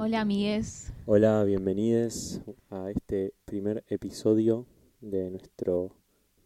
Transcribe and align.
Hola 0.00 0.20
amigues, 0.20 0.92
Hola, 1.06 1.42
bienvenidos 1.42 2.40
a 2.70 2.88
este 2.88 3.34
primer 3.44 3.84
episodio 3.88 4.64
de 5.00 5.28
nuestro 5.28 5.90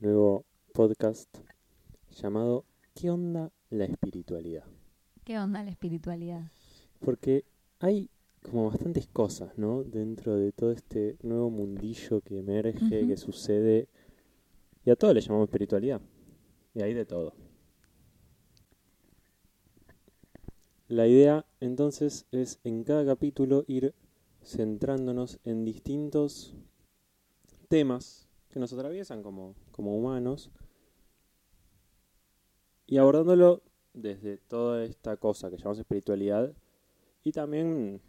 nuevo 0.00 0.46
podcast 0.72 1.28
llamado 2.12 2.64
¿Qué 2.94 3.10
onda 3.10 3.52
la 3.68 3.84
espiritualidad? 3.84 4.64
¿qué 5.24 5.38
onda 5.38 5.62
la 5.62 5.70
espiritualidad? 5.70 6.50
Porque 7.00 7.44
hay 7.78 8.08
como 8.42 8.70
bastantes 8.70 9.06
cosas, 9.06 9.58
¿no? 9.58 9.84
Dentro 9.84 10.36
de 10.36 10.52
todo 10.52 10.72
este 10.72 11.18
nuevo 11.22 11.50
mundillo 11.50 12.22
que 12.22 12.38
emerge, 12.38 13.06
que 13.06 13.16
sucede, 13.18 13.86
y 14.86 14.90
a 14.90 14.96
todo 14.96 15.12
le 15.12 15.20
llamamos 15.20 15.48
espiritualidad. 15.48 16.00
Y 16.74 16.80
hay 16.80 16.94
de 16.94 17.04
todo. 17.04 17.34
La 20.92 21.06
idea 21.06 21.46
entonces 21.60 22.26
es 22.32 22.60
en 22.64 22.84
cada 22.84 23.06
capítulo 23.06 23.64
ir 23.66 23.94
centrándonos 24.44 25.40
en 25.42 25.64
distintos 25.64 26.54
temas 27.68 28.28
que 28.50 28.60
nos 28.60 28.74
atraviesan 28.74 29.22
como, 29.22 29.54
como 29.70 29.96
humanos 29.96 30.50
y 32.86 32.98
abordándolo 32.98 33.62
desde 33.94 34.36
toda 34.36 34.84
esta 34.84 35.16
cosa 35.16 35.48
que 35.48 35.56
llamamos 35.56 35.78
espiritualidad 35.78 36.52
y 37.24 37.32
también, 37.32 38.02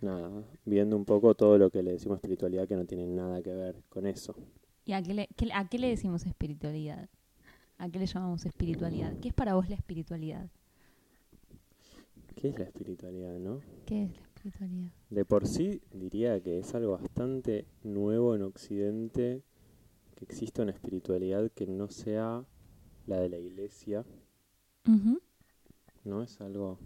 nada, 0.00 0.30
viendo 0.64 0.94
un 0.94 1.04
poco 1.04 1.34
todo 1.34 1.58
lo 1.58 1.70
que 1.70 1.82
le 1.82 1.90
decimos 1.90 2.18
espiritualidad 2.18 2.68
que 2.68 2.76
no 2.76 2.84
tiene 2.84 3.08
nada 3.08 3.42
que 3.42 3.52
ver 3.52 3.82
con 3.88 4.06
eso. 4.06 4.36
¿Y 4.84 4.92
a 4.92 5.02
qué, 5.02 5.12
le, 5.12 5.28
a 5.52 5.68
qué 5.68 5.80
le 5.80 5.88
decimos 5.88 6.24
espiritualidad? 6.24 7.08
¿A 7.78 7.88
qué 7.88 7.98
le 7.98 8.06
llamamos 8.06 8.46
espiritualidad? 8.46 9.18
¿Qué 9.20 9.26
es 9.26 9.34
para 9.34 9.56
vos 9.56 9.68
la 9.68 9.74
espiritualidad? 9.74 10.48
¿Qué 12.40 12.50
es 12.50 12.58
la 12.58 12.66
espiritualidad, 12.66 13.36
no? 13.40 13.60
¿Qué 13.84 14.04
es 14.04 14.16
la 14.16 14.22
espiritualidad? 14.22 14.92
De 15.10 15.24
por 15.24 15.48
sí 15.48 15.82
diría 15.92 16.40
que 16.40 16.60
es 16.60 16.72
algo 16.72 16.92
bastante 16.92 17.66
nuevo 17.82 18.36
en 18.36 18.42
Occidente 18.42 19.42
que 20.14 20.24
exista 20.24 20.62
una 20.62 20.70
espiritualidad 20.70 21.50
que 21.50 21.66
no 21.66 21.88
sea 21.88 22.44
la 23.06 23.18
de 23.18 23.28
la 23.28 23.38
iglesia. 23.38 24.04
¿no? 26.04 26.22
Es 26.22 26.40
algo... 26.40 26.78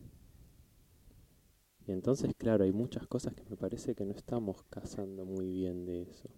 Y 1.87 1.93
entonces, 1.93 2.33
claro, 2.39 2.65
hay 2.65 2.73
muchas 2.73 3.07
cosas 3.07 3.35
que 3.35 3.45
me 3.51 3.57
parece 3.59 3.95
que 3.95 4.07
no 4.07 4.15
estamos 4.15 4.63
cazando 4.71 5.27
muy 5.27 5.53
bien 5.53 5.85
de 5.85 6.03
eso. 6.03 6.31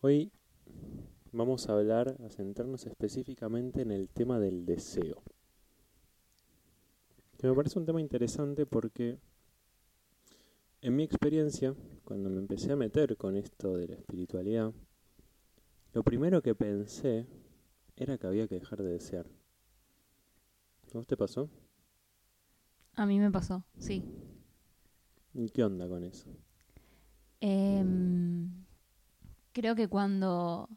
Hoy 0.00 0.30
vamos 1.32 1.68
a 1.68 1.72
hablar, 1.72 2.16
a 2.24 2.28
centrarnos 2.28 2.86
específicamente 2.86 3.82
en 3.82 3.92
el 3.92 4.08
tema 4.08 4.38
del 4.38 4.66
deseo. 4.66 5.22
Que 7.38 7.46
me 7.46 7.54
parece 7.54 7.78
un 7.78 7.86
tema 7.86 8.00
interesante 8.00 8.66
porque 8.66 9.18
en 10.82 10.96
mi 10.96 11.02
experiencia, 11.02 11.74
cuando 12.04 12.30
me 12.30 12.38
empecé 12.38 12.72
a 12.72 12.76
meter 12.76 13.16
con 13.16 13.36
esto 13.36 13.76
de 13.76 13.88
la 13.88 13.94
espiritualidad, 13.96 14.72
lo 15.92 16.02
primero 16.02 16.40
que 16.42 16.54
pensé 16.54 17.26
era 17.96 18.16
que 18.16 18.26
había 18.26 18.48
que 18.48 18.54
dejar 18.54 18.82
de 18.82 18.92
desear. 18.92 19.26
¿A 20.92 20.98
vos 20.98 21.06
te 21.06 21.16
pasó? 21.16 21.50
A 22.94 23.06
mí 23.06 23.18
me 23.18 23.30
pasó, 23.30 23.64
sí. 23.78 24.04
¿Y 25.34 25.50
qué 25.50 25.64
onda 25.64 25.86
con 25.86 26.02
eso? 26.04 26.28
Em, 27.40 28.50
creo 29.52 29.74
que 29.74 29.88
cuando... 29.88 30.68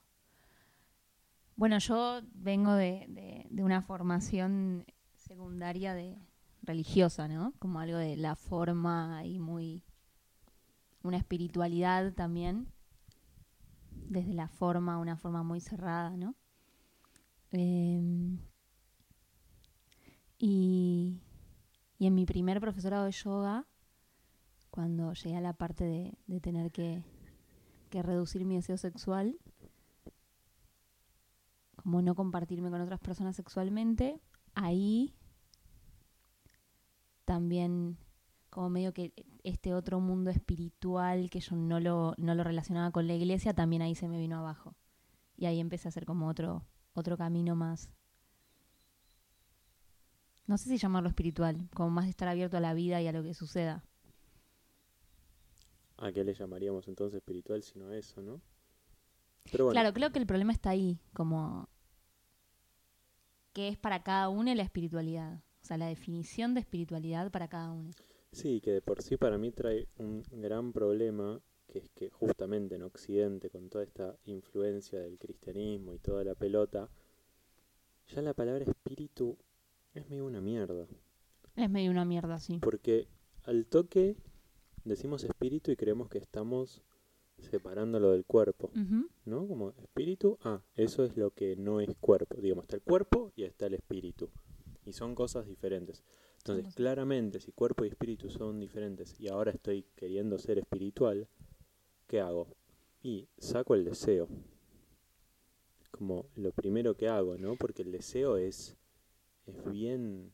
Bueno, 1.63 1.78
yo 1.78 2.19
vengo 2.34 2.74
de, 2.74 3.47
una 3.51 3.81
formación 3.81 4.85
secundaria 5.16 5.94
de 5.94 6.18
religiosa, 6.62 7.29
¿no? 7.29 7.53
Como 7.57 7.79
algo 7.79 7.96
de 7.96 8.18
la 8.18 8.35
forma 8.35 9.22
y 9.24 9.40
muy... 9.40 9.81
Una 11.03 11.16
espiritualidad 11.16 12.12
también. 12.16 12.68
Desde 14.09 14.34
la 14.34 14.50
forma, 14.50 14.97
una 14.97 15.16
forma 15.16 15.41
muy 15.44 15.62
cerrada, 15.62 16.18
¿no? 16.18 16.35
Em, 17.53 18.40
y, 20.38 21.22
en 21.97 22.13
mi 22.13 22.25
primer 22.25 22.59
profesorado 22.59 23.06
de 23.06 23.13
yoga, 23.13 23.66
cuando 24.69 25.13
llegué 25.13 25.38
a 25.38 25.40
la 25.40 25.53
parte 25.53 25.85
de, 25.85 26.41
tener 26.41 26.74
que 26.74 27.06
reducir 27.90 28.44
mi 28.44 28.56
deseo 28.56 28.75
sexual, 28.75 29.40
como 31.83 32.01
no 32.01 32.16
compartirme 32.16 32.69
con 32.69 32.81
otras 32.81 32.99
personas 32.99 33.35
sexualmente, 33.35 34.19
ahí 34.55 35.13
también 37.25 37.97
como 38.49 38.69
medio 38.69 38.94
que 38.94 39.13
este 39.44 39.73
otro 39.73 39.99
mundo 39.99 40.29
espiritual 40.29 41.29
que 41.29 41.39
yo 41.39 41.55
no 41.55 41.79
lo, 41.79 42.13
no 42.17 42.35
lo 42.35 42.44
relacionaba 42.44 42.91
con 42.91 43.07
la 43.07 43.16
iglesia, 43.16 43.53
también 43.53 43.81
ahí 43.81 43.95
se 43.95 44.07
me 44.07 44.19
vino 44.19 44.38
abajo. 44.38 44.75
Y 45.35 45.45
ahí 45.45 45.59
empecé 45.59 45.88
a 45.88 45.89
hacer 45.89 46.05
como 46.05 46.27
otro, 46.27 46.63
otro 46.94 47.17
camino 47.17 47.55
más. 47.55 47.91
No 50.45 50.57
sé 50.57 50.69
si 50.69 50.77
llamarlo 50.77 51.09
espiritual, 51.09 51.67
como 51.73 51.89
más 51.89 52.05
de 52.05 52.11
estar 52.11 52.27
abierto 52.27 52.57
a 52.57 52.61
la 52.61 52.73
vida 52.73 53.01
y 53.01 53.07
a 53.07 53.11
lo 53.11 53.23
que 53.23 53.33
suceda. 53.33 53.83
¿A 55.97 56.11
qué 56.11 56.23
le 56.23 56.33
llamaríamos 56.33 56.88
entonces 56.88 57.17
espiritual 57.17 57.63
si 57.63 57.79
no 57.79 57.88
a 57.88 57.97
eso, 57.97 58.21
no? 58.21 58.41
Pero 59.51 59.65
bueno, 59.65 59.79
Claro, 59.79 59.94
creo 59.94 60.11
que 60.11 60.19
el 60.19 60.25
problema 60.25 60.51
está 60.51 60.69
ahí, 60.69 61.00
como 61.13 61.69
qué 63.53 63.69
es 63.69 63.78
para 63.78 64.03
cada 64.03 64.30
uno 64.30 64.53
la 64.53 64.64
espiritualidad. 64.64 65.41
O 65.62 65.66
sea, 65.66 65.78
la 65.78 65.88
definición 65.88 66.53
de 66.53 66.59
espiritualidad 66.59 67.31
para 67.31 67.47
cada 67.47 67.72
uno. 67.72 67.91
sí, 68.31 68.59
que 68.62 68.72
de 68.72 68.81
por 68.81 69.02
sí 69.02 69.16
para 69.16 69.38
mí 69.38 69.52
trae 69.52 69.88
un 69.97 70.24
gran 70.31 70.74
problema, 70.74 71.40
que 71.68 71.80
es 71.80 71.90
que 71.92 72.09
justamente 72.09 72.75
en 72.75 72.84
Occidente, 72.84 73.50
con 73.50 73.69
toda 73.69 73.84
esta 73.84 74.18
influencia 74.25 75.00
del 75.00 75.18
cristianismo 75.18 75.94
y 75.94 76.00
toda 76.00 76.24
la 76.24 76.36
pelota, 76.36 76.90
ya 78.08 78.22
la 78.22 78.34
palabra 78.34 78.66
espíritu 78.66 79.38
es 79.94 80.09
medio 80.09 80.25
una 80.25 80.42
mierda. 80.42 80.88
Es 81.56 81.69
medio 81.69 81.92
una 81.92 82.06
mierda, 82.06 82.40
sí. 82.40 82.59
Porque 82.59 83.08
al 83.44 83.66
toque 83.68 84.18
decimos 84.84 85.24
espíritu 85.24 85.72
y 85.72 85.75
creemos 85.75 86.09
que 86.09 86.18
estamos 86.18 86.81
separándolo 87.44 88.12
del 88.12 88.26
cuerpo, 88.26 88.72
¿no? 89.26 89.48
Como 89.48 89.72
espíritu, 89.72 90.38
ah, 90.44 90.62
eso 90.76 91.04
es 91.04 91.16
lo 91.18 91.31
que 91.31 91.56
no 91.56 91.80
es 91.80 91.96
cuerpo. 92.00 92.36
Digamos, 92.42 92.64
está 92.64 92.76
el 92.76 92.81
cuerpo 92.81 93.31
y 93.36 93.44
está 93.44 93.68
el 93.68 93.76
espíritu. 93.76 94.30
Y 94.86 94.94
son 94.94 95.16
cosas 95.16 95.48
diferentes. 95.48 96.04
Entonces, 96.46 96.76
claramente, 96.76 97.40
si 97.40 97.54
cuerpo 97.54 97.86
y 97.86 97.88
espíritu 97.88 98.30
son 98.30 98.59
diferentes 98.59 99.18
y 99.20 99.30
ahora 99.30 99.52
estoy 99.52 99.86
queriendo 99.96 100.38
ser 100.38 100.58
espiritual, 100.58 101.28
¿qué 102.08 102.20
hago? 102.20 102.48
Y 103.02 103.30
saco 103.38 103.75
el 103.75 103.86
deseo. 103.86 104.28
Como 105.92 106.25
lo 106.36 106.52
primero 106.52 106.98
que 106.98 107.08
hago, 107.08 107.38
¿no? 107.38 107.56
Porque 107.56 107.84
el 107.84 107.92
deseo 107.92 108.36
es, 108.36 108.75
es 109.46 109.72
bien 109.72 110.34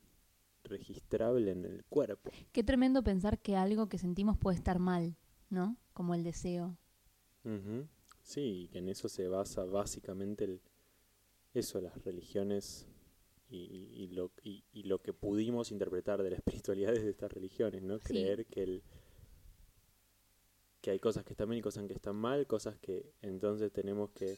registrable 0.64 1.52
en 1.52 1.66
el 1.66 1.84
cuerpo. 1.86 2.32
Qué 2.52 2.64
tremendo 2.64 3.04
pensar 3.04 3.40
que 3.40 3.56
algo 3.56 3.88
que 3.88 3.98
sentimos 3.98 4.38
puede 4.38 4.58
estar 4.58 4.80
mal, 4.80 5.16
¿no? 5.50 5.78
Como 5.94 6.16
el 6.16 6.24
deseo. 6.24 6.78
Ujú. 7.44 7.88
Sí, 8.24 8.64
y 8.64 8.68
que 8.68 8.80
en 8.80 8.90
eso 8.90 9.10
se 9.10 9.28
basa 9.28 9.64
básicamente 9.66 10.44
el, 10.46 10.62
eso, 11.54 11.82
las 11.82 12.04
religiones 12.04 12.86
y, 13.50 13.58
y- 13.58 14.04
y 14.04 14.08
lo, 14.10 14.32
y, 14.44 14.64
y 14.72 14.84
lo 14.84 15.02
que 15.02 15.14
pudimos 15.14 15.72
interpretar 15.72 16.22
de 16.22 16.30
la 16.32 16.36
espiritualidad 16.44 16.94
desde 16.94 17.10
estas 17.10 17.32
religiones, 17.32 17.82
¿no? 17.82 17.98
Sí. 18.00 18.04
Creer 18.06 18.46
que 18.46 18.64
el 18.64 18.84
que 20.82 20.92
hay 20.92 21.00
cosas 21.00 21.26
que 21.26 21.34
están 21.34 21.50
bien 21.50 21.60
y 21.60 21.62
cosas 21.62 21.86
que 21.88 21.94
están 21.94 22.16
mal, 22.16 22.48
cosas 22.48 22.78
que 22.80 23.12
entonces 23.22 23.72
tenemos 23.72 24.12
que, 24.12 24.38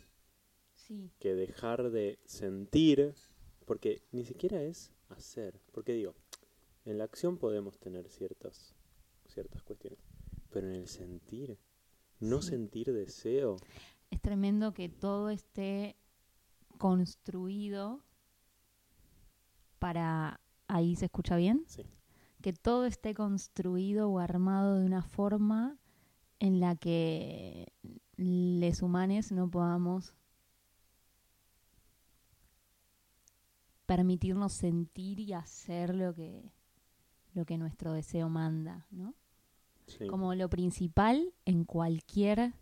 Sí. 0.73 1.11
que 1.19 1.35
dejar 1.35 1.91
de 1.91 2.17
sentir, 2.25 3.13
porque 3.65 4.01
ni 4.11 4.25
siquiera 4.25 4.63
es 4.63 4.91
hacer, 5.09 5.59
porque 5.71 5.93
digo, 5.93 6.15
en 6.85 6.97
la 6.97 7.03
acción 7.03 7.37
podemos 7.37 7.77
tener 7.77 8.09
ciertas, 8.09 8.73
ciertas 9.27 9.61
cuestiones, 9.61 9.99
pero 10.49 10.67
en 10.67 10.73
el 10.75 10.87
sentir, 10.87 11.57
no 12.21 12.41
Sí. 12.41 12.49
sentir 12.49 12.93
deseo, 12.93 13.57
Es 14.11 14.21
tremendo 14.21 14.73
que 14.73 14.89
todo 14.89 15.29
esté 15.29 15.95
construido 16.77 18.03
para... 19.79 20.39
Ahí 20.67 20.95
se 20.95 21.05
escucha 21.05 21.35
bien. 21.35 21.67
sí. 21.67 21.85
que 22.41 22.53
todo 22.53 22.85
esté 22.85 23.13
construido 23.13 24.09
o 24.09 24.19
armado 24.19 24.79
de 24.79 24.85
una 24.85 25.03
forma 25.03 25.77
en 26.39 26.59
la 26.59 26.75
que 26.75 27.71
les 28.17 28.81
humanos 28.81 29.31
no 29.31 29.49
podamos 29.51 30.13
permitirnos 33.85 34.53
sentir 34.53 35.19
y 35.19 35.33
hacer 35.33 35.95
lo 35.95 36.13
que 36.15 36.51
lo 37.33 37.45
que 37.45 37.57
nuestro 37.57 37.93
deseo 37.93 38.29
manda, 38.29 38.87
¿no? 38.91 39.13
Como 40.09 40.35
lo 40.35 40.49
principal 40.49 41.33
en 41.45 41.65
cualquier 41.65 42.53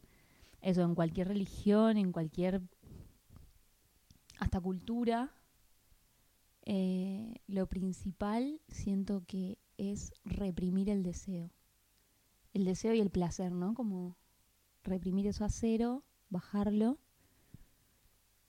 eso, 0.61 0.81
en 0.81 0.95
cualquier 0.95 1.27
religión, 1.27 1.97
en 1.97 2.11
cualquier 2.11 2.61
hasta 4.39 4.59
cultura 4.59 5.31
eh, 6.71 7.35
lo 7.47 7.67
principal 7.67 8.61
siento 8.67 9.23
que 9.25 9.57
es 9.77 10.13
reprimir 10.23 10.89
el 10.89 11.01
deseo. 11.01 11.51
El 12.53 12.65
deseo 12.65 12.93
y 12.93 12.99
el 12.99 13.09
placer, 13.09 13.51
¿no? 13.51 13.73
Como 13.73 14.17
reprimir 14.83 15.25
eso 15.25 15.45
a 15.45 15.49
cero, 15.49 16.03
bajarlo 16.29 16.99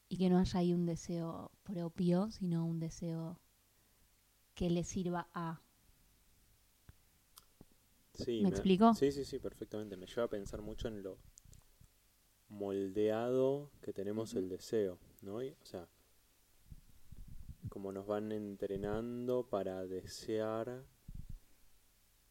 y 0.08 0.19
que 0.19 0.28
no 0.28 0.38
haya 0.38 0.61
ahí 0.61 0.75
un 0.75 0.87
deseo 0.87 1.50
propio, 1.62 2.31
sino 2.31 2.67
un 2.67 2.78
deseo 2.78 3.38
que 4.55 4.69
le 4.69 4.84
sirva 4.84 5.28
a. 5.32 5.62
Sí, 8.25 8.43
¿Me 8.43 8.50
explico? 8.50 8.94
Sí, 8.94 9.12
sí, 9.12 9.25
sí, 9.25 9.38
perfectamente. 9.38 9.96
Me 9.96 10.06
lleva 10.06 10.25
a 10.25 10.28
pensar 10.28 10.62
mucho 10.62 10.88
en 10.88 11.02
lo 11.02 11.19
moldeado 12.49 13.70
que 13.81 13.93
tenemos 13.93 14.34
el 14.34 14.49
deseo, 14.49 14.99
¿no? 15.22 15.43
Y, 15.43 15.50
o 15.50 15.64
sea, 15.64 15.88
como 17.69 17.93
nos 17.93 18.06
van 18.06 18.32
entrenando 18.32 19.46
para 19.49 19.87
desear 19.87 20.84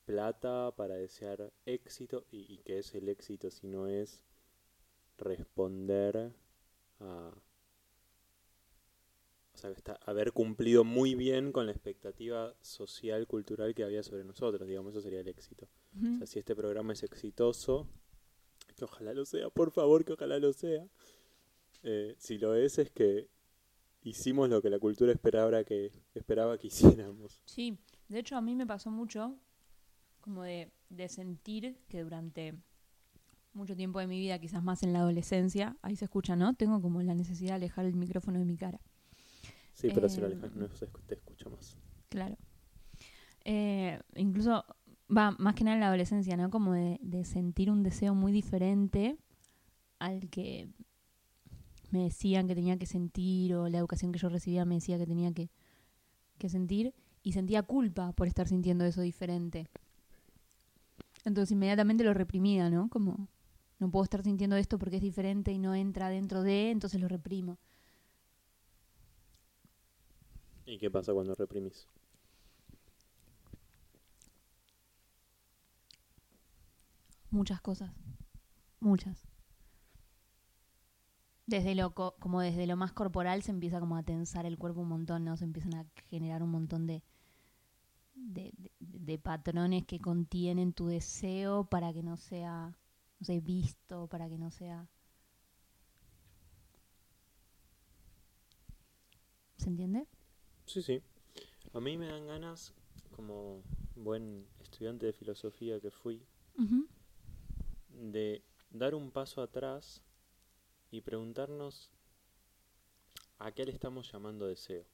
plata, 0.06 0.74
para 0.76 0.96
desear 0.96 1.54
éxito, 1.66 2.26
y, 2.32 2.54
y 2.54 2.58
qué 2.60 2.80
es 2.80 2.94
el 2.96 3.10
éxito 3.10 3.50
si 3.50 3.68
no 3.68 3.88
es 3.88 4.24
responder 5.18 6.34
a... 7.00 7.32
O 9.54 9.58
sea, 9.58 9.72
está, 9.72 10.00
haber 10.06 10.32
cumplido 10.32 10.84
muy 10.84 11.16
bien 11.16 11.52
con 11.52 11.66
la 11.66 11.74
expectativa 11.74 12.56
social, 12.62 13.28
cultural 13.28 13.76
que 13.76 13.84
había 13.84 14.04
sobre 14.04 14.24
nosotros, 14.24 14.68
digamos, 14.68 14.94
eso 14.94 15.02
sería 15.02 15.20
el 15.20 15.28
éxito. 15.28 15.68
O 15.94 16.18
sea, 16.18 16.28
si 16.28 16.40
este 16.40 16.56
programa 16.56 16.94
es 16.94 17.04
exitoso, 17.04 17.88
que 18.76 18.86
ojalá 18.86 19.14
lo 19.14 19.26
sea, 19.26 19.50
por 19.50 19.72
favor, 19.72 20.06
que 20.06 20.14
ojalá 20.14 20.40
lo 20.40 20.54
sea. 20.54 20.88
Eh, 21.84 22.16
si 22.20 22.38
lo 22.38 22.56
es, 22.56 22.80
es 22.80 22.92
que 22.92 23.30
hicimos 24.04 24.50
lo 24.50 24.62
que 24.62 24.70
la 24.70 24.80
cultura 24.80 25.12
esperaba 25.14 25.64
que, 25.64 25.92
esperaba 26.16 26.58
que 26.58 26.68
hiciéramos. 26.70 27.44
Sí, 27.46 27.78
de 28.08 28.20
hecho 28.20 28.38
a 28.38 28.42
mí 28.42 28.56
me 28.56 28.66
pasó 28.68 28.92
mucho 28.92 29.38
como 30.22 30.44
de, 30.44 30.72
de 30.90 31.10
sentir 31.10 31.78
que 31.88 32.04
durante 32.04 32.56
mucho 33.54 33.76
tiempo 33.76 34.00
de 34.00 34.08
mi 34.08 34.20
vida, 34.20 34.40
quizás 34.40 34.64
más 34.64 34.84
en 34.84 34.94
la 34.94 35.00
adolescencia, 35.00 35.78
ahí 35.82 35.96
se 35.96 36.06
escucha, 36.06 36.36
¿no? 36.36 36.56
Tengo 36.56 36.82
como 36.82 37.02
la 37.02 37.16
necesidad 37.16 37.52
de 37.52 37.56
alejar 37.56 37.86
el 37.86 37.96
micrófono 37.96 38.40
de 38.40 38.46
mi 38.46 38.58
cara. 38.58 38.82
Sí, 39.74 39.90
pero 39.92 40.10
si 40.10 40.20
lo 40.22 40.28
Eh, 40.28 40.28
alejas 40.28 40.54
no 40.56 40.70
se 40.76 40.88
te 41.08 41.16
escucha 41.16 41.50
más. 41.50 41.78
Claro. 42.10 42.38
Eh, 43.46 44.00
incluso, 44.16 44.64
va, 45.16 45.36
más 45.40 45.56
que 45.56 45.64
nada 45.64 45.76
en 45.76 45.82
la 45.82 45.88
adolescencia, 45.88 46.38
¿no? 46.38 46.50
Como 46.50 46.74
de, 46.74 47.00
de 47.02 47.24
sentir 47.26 47.72
un 47.72 47.84
deseo 47.84 48.16
muy 48.16 48.32
diferente 48.32 49.18
al 50.00 50.30
que 50.30 50.70
me 51.92 52.04
decían 52.04 52.48
que 52.48 52.56
tenía 52.56 52.78
que 52.78 52.86
sentir 52.86 53.56
o 53.56 53.68
la 53.68 53.80
educación 53.80 54.12
que 54.12 54.20
yo 54.20 54.30
recibía 54.30 54.66
me 54.66 54.76
decía 54.76 54.98
que 54.98 55.08
tenía 55.08 55.32
que, 55.34 55.50
que 56.38 56.50
sentir 56.50 56.94
y 57.24 57.34
sentía 57.34 57.64
culpa 57.64 58.14
por 58.14 58.28
estar 58.28 58.48
sintiendo 58.48 58.86
eso 58.86 59.02
diferente. 59.02 59.68
Entonces 61.26 61.52
inmediatamente 61.52 62.04
lo 62.04 62.14
reprimía, 62.14 62.70
¿no? 62.70 62.90
Como 62.90 63.28
no 63.80 63.90
puedo 63.92 64.04
estar 64.04 64.24
sintiendo 64.24 64.56
esto 64.56 64.78
porque 64.78 64.98
es 64.98 65.02
diferente 65.02 65.52
y 65.52 65.60
no 65.60 65.76
entra 65.76 66.10
dentro 66.10 66.44
de, 66.44 66.72
entonces 66.72 67.00
lo 67.02 67.08
reprimo. 67.08 67.58
¿Y 70.66 70.78
qué 70.78 70.92
pasa 70.92 71.14
cuando 71.14 71.34
reprimís? 71.34 71.88
Muchas 77.32 77.62
cosas. 77.62 77.92
Muchas. 78.80 79.24
Desde 81.46 81.76
lo 81.76 81.94
co- 81.94 82.16
como 82.20 82.40
desde 82.42 82.66
lo 82.66 82.78
más 82.78 82.94
corporal 82.94 83.44
se 83.44 83.52
empieza 83.52 83.80
como 83.82 83.98
a 83.98 84.04
tensar 84.04 84.46
el 84.46 84.58
cuerpo 84.58 84.82
un 84.82 84.88
montón, 84.90 85.26
¿no? 85.26 85.36
Se 85.36 85.44
empiezan 85.46 85.74
a 85.76 85.86
generar 86.10 86.44
un 86.44 86.52
montón 86.52 86.88
de, 86.88 87.04
de, 88.14 88.52
de- 88.58 88.72
de 88.80 89.18
patrones 89.18 89.86
que 89.86 90.00
contienen 90.00 90.74
tu 90.74 90.88
deseo 90.88 91.64
para 91.66 91.92
que 91.94 92.04
no 92.04 92.18
sea, 92.18 92.78
no 93.20 93.26
sé, 93.26 93.40
visto, 93.42 94.08
para 94.08 94.30
que 94.30 94.38
no 94.38 94.52
sea... 94.52 94.88
¿Se 99.58 99.70
entiende? 99.70 100.08
Sí, 100.66 100.82
sí. 100.82 101.02
A 101.74 101.80
mí 101.80 101.98
me 101.98 102.08
dan 102.08 102.28
ganas, 102.28 102.74
como 103.16 103.62
buen 103.96 104.46
estudiante 104.62 105.06
de 105.08 105.14
filosofía 105.14 105.80
que 105.80 105.92
fui, 105.92 106.22
Ujú. 106.58 106.88
De 108.00 108.44
dar 108.70 108.96
un 108.96 109.12
paso 109.12 109.42
atrás 109.42 110.02
y 110.92 111.02
preguntarnos 111.02 111.92
a 113.38 113.52
qué 113.52 113.66
le 113.66 113.72
estamos 113.72 114.12
llamando 114.12 114.48
deseo. 114.48 114.86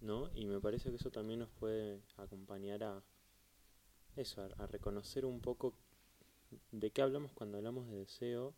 ¿No? 0.00 0.30
Y 0.34 0.46
me 0.46 0.60
parece 0.60 0.90
que 0.90 0.96
eso 0.96 1.10
también 1.10 1.40
nos 1.40 1.50
puede 1.50 2.00
acompañar 2.16 2.82
a 2.84 3.02
eso, 4.16 4.42
a, 4.56 4.66
reconocer 4.66 5.26
un 5.26 5.40
poco 5.40 5.74
de 6.72 6.90
qué 6.90 7.02
hablamos 7.02 7.32
cuando 7.32 7.58
hablamos 7.58 7.88
de 7.88 7.98
deseo. 7.98 8.54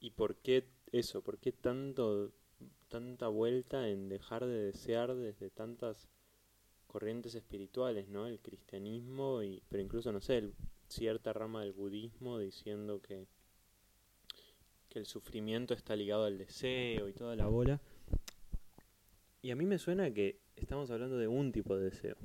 Y 0.00 0.10
por 0.10 0.36
qué 0.36 0.68
eso, 0.92 1.22
por 1.22 1.38
qué 1.38 1.52
tanto 1.52 2.32
tanta 2.88 3.26
vuelta 3.28 3.88
en 3.88 4.08
dejar 4.08 4.44
de 4.44 4.66
desear 4.66 5.16
desde 5.16 5.50
tantas 5.50 6.08
corrientes 6.94 7.34
espirituales, 7.34 8.08
¿no? 8.08 8.28
El 8.28 8.38
cristianismo, 8.38 9.42
y, 9.42 9.60
pero 9.68 9.82
incluso, 9.82 10.12
no 10.12 10.20
sé, 10.20 10.38
el- 10.38 10.54
cierta 10.86 11.32
rama 11.32 11.62
del 11.62 11.72
budismo 11.72 12.38
diciendo 12.38 13.00
que, 13.02 13.26
que 14.90 15.00
el 15.00 15.06
sufrimiento 15.06 15.74
está 15.74 15.96
ligado 15.96 16.24
al 16.24 16.38
deseo 16.38 17.08
y 17.08 17.12
toda 17.12 17.34
la 17.34 17.48
bola. 17.48 17.80
Y 19.42 19.50
a 19.50 19.56
mí 19.56 19.66
me 19.66 19.78
suena 19.78 20.12
que 20.14 20.38
estamos 20.54 20.88
hablando 20.92 21.18
de 21.18 21.26
un 21.26 21.50
tipo 21.50 21.76
de 21.76 21.90
deseo, 21.90 22.16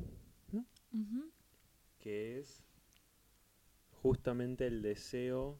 que 1.98 2.38
es 2.38 2.62
justamente 4.04 4.67
el 4.67 4.84
deseo 4.84 5.58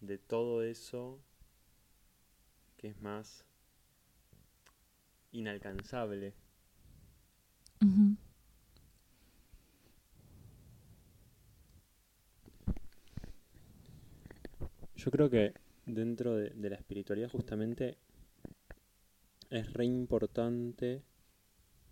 de 0.00 0.18
todo 0.18 0.64
eso 0.64 1.20
que 2.76 2.88
es 2.88 3.00
más 3.00 3.44
inalcanzable, 5.30 6.34
Yo 14.98 15.12
creo 15.12 15.30
que 15.30 15.54
dentro 15.86 16.36
de, 16.36 16.52
la 16.68 16.76
espiritualidad 16.76 17.30
justamente 17.30 17.96
es 19.48 19.72
re 19.72 19.86
importante, 19.86 21.02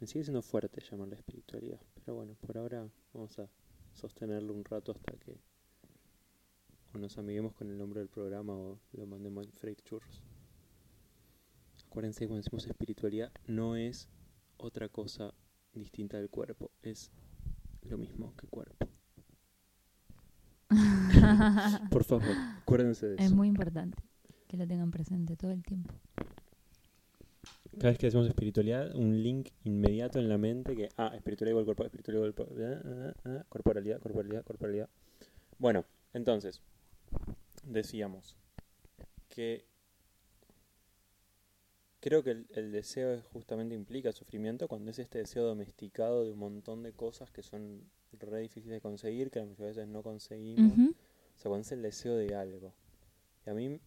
me 0.00 0.06
sigue 0.06 0.24
siendo 0.24 0.42
fuerte 0.42 0.82
llamarla 0.82 1.14
espiritualidad, 1.14 1.80
pero 1.94 2.16
bueno, 2.16 2.34
por 2.34 2.58
ahora 2.58 2.86
vamos 3.14 3.38
a 3.38 3.48
sostenerlo 3.94 4.52
un 4.52 4.64
rato 4.64 4.92
hasta 4.92 5.16
que 5.16 5.38
o 6.92 6.98
nos 6.98 7.16
amiguemos 7.16 7.54
con 7.54 7.70
el 7.70 7.78
nombre 7.78 8.00
del 8.00 8.08
programa 8.08 8.54
o 8.54 8.78
lo 8.92 9.06
mandemos 9.06 9.46
en 9.46 9.52
freight 9.52 9.82
churros. 9.82 10.22
Acuérdense 11.86 12.20
que 12.20 12.26
cuando 12.26 12.42
decimos 12.42 12.66
espiritualidad 12.66 13.32
no 13.46 13.76
es 13.76 14.08
otra 14.58 14.88
cosa 14.88 15.32
distinta 15.80 16.16
del 16.16 16.30
cuerpo, 16.30 16.70
es 16.82 17.10
lo 17.82 17.98
mismo 17.98 18.34
que 18.36 18.46
cuerpo. 18.46 18.88
Por 21.90 22.04
favor, 22.04 22.34
acuérdense 22.62 23.06
de 23.06 23.14
eso. 23.14 23.24
es 23.24 23.32
muy 23.32 23.48
importante 23.48 23.96
que 24.48 24.56
lo 24.56 24.66
tengan 24.66 24.90
presente 24.90 25.36
todo 25.36 25.52
el 25.52 25.62
tiempo. 25.62 25.94
Cada 27.78 27.90
vez 27.90 27.98
que 27.98 28.06
decimos 28.06 28.26
espiritualidad, 28.26 28.94
un 28.94 29.22
link 29.22 29.50
inmediato 29.64 30.18
en 30.18 30.28
la 30.30 30.38
mente 30.38 30.74
que, 30.74 30.88
ah, 30.96 31.12
espiritualidad 31.14 31.52
igual 31.52 31.64
cuerpo, 31.66 31.84
espiritualidad 31.84 32.26
igual 32.26 32.34
cuerpo, 32.34 32.54
ah, 32.58 33.12
ah, 33.24 33.30
ah, 33.40 33.44
corporalidad, 33.50 34.00
corporalidad, 34.00 34.44
corporalidad. 34.44 34.88
Bueno, 35.58 35.84
entonces, 36.14 36.62
decíamos 37.64 38.36
que 39.28 39.66
creo 42.08 42.22
que 42.22 42.30
el, 42.30 42.46
el 42.50 42.70
deseo 42.70 43.14
es- 43.14 43.24
justamente 43.32 43.74
implica 43.74 44.12
sufrimiento 44.12 44.68
cuando 44.68 44.92
es 44.92 44.98
este 45.00 45.18
deseo 45.18 45.42
domesticado 45.44 46.24
de 46.24 46.30
un 46.30 46.38
montón 46.38 46.84
de 46.84 46.92
cosas 46.92 47.32
que 47.32 47.42
son 47.42 47.82
re 48.12 48.38
difíciles 48.42 48.76
de 48.76 48.80
conseguir, 48.80 49.28
que 49.32 49.40
la 49.40 49.46
mayoría 49.46 49.64
de 49.66 49.70
veces 49.72 49.88
no 49.88 50.04
conseguimos. 50.04 50.78
O 50.78 51.38
sea, 51.38 51.48
cuando 51.50 51.62
es 51.62 51.72
el 51.72 51.82
deseo 51.82 52.14
de 52.14 52.32
algo. 52.36 52.72
Y 53.44 53.50
a 53.50 53.54
mí 53.54 53.80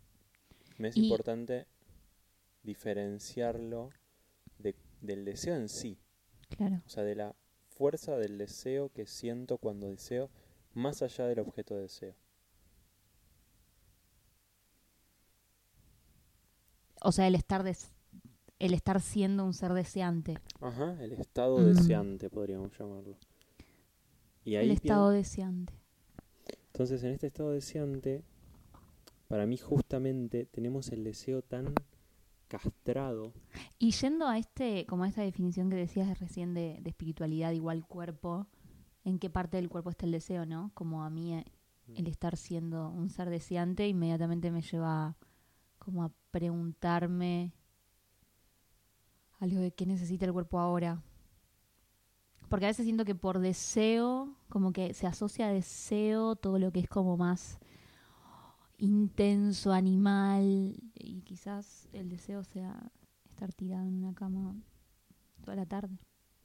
me 0.77 0.89
es 0.89 0.97
Y- 0.97 1.03
importante 1.05 1.65
diferenciarlo 2.63 3.89
de- 4.57 4.75
del 4.99 5.23
deseo 5.23 5.55
en 5.55 5.69
sí. 5.69 5.97
Claro. 6.49 6.81
O 6.85 6.89
sea, 6.89 7.03
de 7.03 7.15
la 7.15 7.33
fuerza 7.69 8.17
del 8.17 8.37
deseo 8.37 8.89
que 8.89 9.05
siento 9.05 9.57
cuando 9.59 9.87
deseo, 9.87 10.29
más 10.73 11.01
allá 11.01 11.25
del 11.25 11.39
objeto 11.39 11.73
de 11.75 11.83
deseo. 11.83 12.15
O 17.01 17.13
sea, 17.13 17.27
el 17.27 17.35
estar 17.35 17.63
des- 17.63 17.91
el 18.59 18.73
estar 18.73 19.01
siendo 19.01 19.45
un 19.45 19.53
ser 19.53 19.73
deseante. 19.73 20.37
Ajá, 20.61 20.97
el 21.03 21.13
estado 21.13 21.59
Mm. 21.59 21.65
deseante, 21.65 22.29
podríamos 22.29 22.77
llamarlo. 22.77 23.15
Y 24.45 24.55
ahí 24.55 24.65
el 24.65 24.71
estado 24.71 25.09
deseante. 25.11 25.73
Entonces, 26.67 27.03
en 27.03 27.11
este 27.13 27.27
estado 27.27 27.51
deseante, 27.51 28.23
para 29.27 29.45
mí 29.45 29.57
justamente 29.57 30.45
tenemos 30.45 30.89
el 30.89 31.03
deseo 31.03 31.41
tan 31.41 31.73
castrado. 32.47 33.33
Y 33.77 33.91
yendo 33.91 34.27
a 34.27 34.37
este, 34.37 34.85
como 34.87 35.03
a 35.03 35.07
esta 35.07 35.21
definición 35.21 35.69
que 35.69 35.75
decías 35.75 36.19
recién 36.19 36.53
de, 36.53 36.79
de 36.81 36.89
espiritualidad 36.89 37.51
igual 37.51 37.85
cuerpo, 37.85 38.47
¿en 39.03 39.19
qué 39.19 39.29
parte 39.29 39.57
del 39.57 39.69
cuerpo 39.69 39.89
está 39.89 40.05
el 40.05 40.11
deseo, 40.13 40.45
no? 40.45 40.71
Como 40.73 41.03
a 41.03 41.09
mí 41.09 41.35
eh, 41.35 41.45
el 41.95 42.07
estar 42.07 42.37
siendo 42.37 42.89
un 42.89 43.09
ser 43.09 43.29
deseante 43.29 43.87
inmediatamente 43.87 44.51
me 44.51 44.61
lleva 44.61 45.15
como 45.77 46.03
a 46.03 46.11
preguntarme 46.31 47.53
algo 49.39 49.59
de 49.59 49.71
qué 49.71 49.85
necesita 49.85 50.25
el 50.25 50.33
cuerpo 50.33 50.59
ahora. 50.59 51.01
Porque 52.49 52.65
a 52.65 52.69
veces 52.69 52.85
siento 52.85 53.05
que 53.05 53.15
por 53.15 53.39
deseo, 53.39 54.35
como 54.49 54.73
que 54.73 54.93
se 54.93 55.05
asocia 55.07 55.47
a 55.47 55.53
deseo 55.53 56.35
todo 56.35 56.57
lo 56.59 56.71
que 56.71 56.79
es 56.79 56.89
como 56.89 57.15
más 57.17 57.59
intenso, 58.77 59.73
animal, 59.73 60.75
y 60.95 61.21
quizás 61.21 61.89
el 61.93 62.09
deseo 62.09 62.43
sea 62.43 62.91
estar 63.29 63.53
tirado 63.53 63.85
en 63.85 63.95
una 63.95 64.13
cama 64.13 64.55
toda 65.43 65.55
la 65.57 65.65
tarde, 65.65 65.97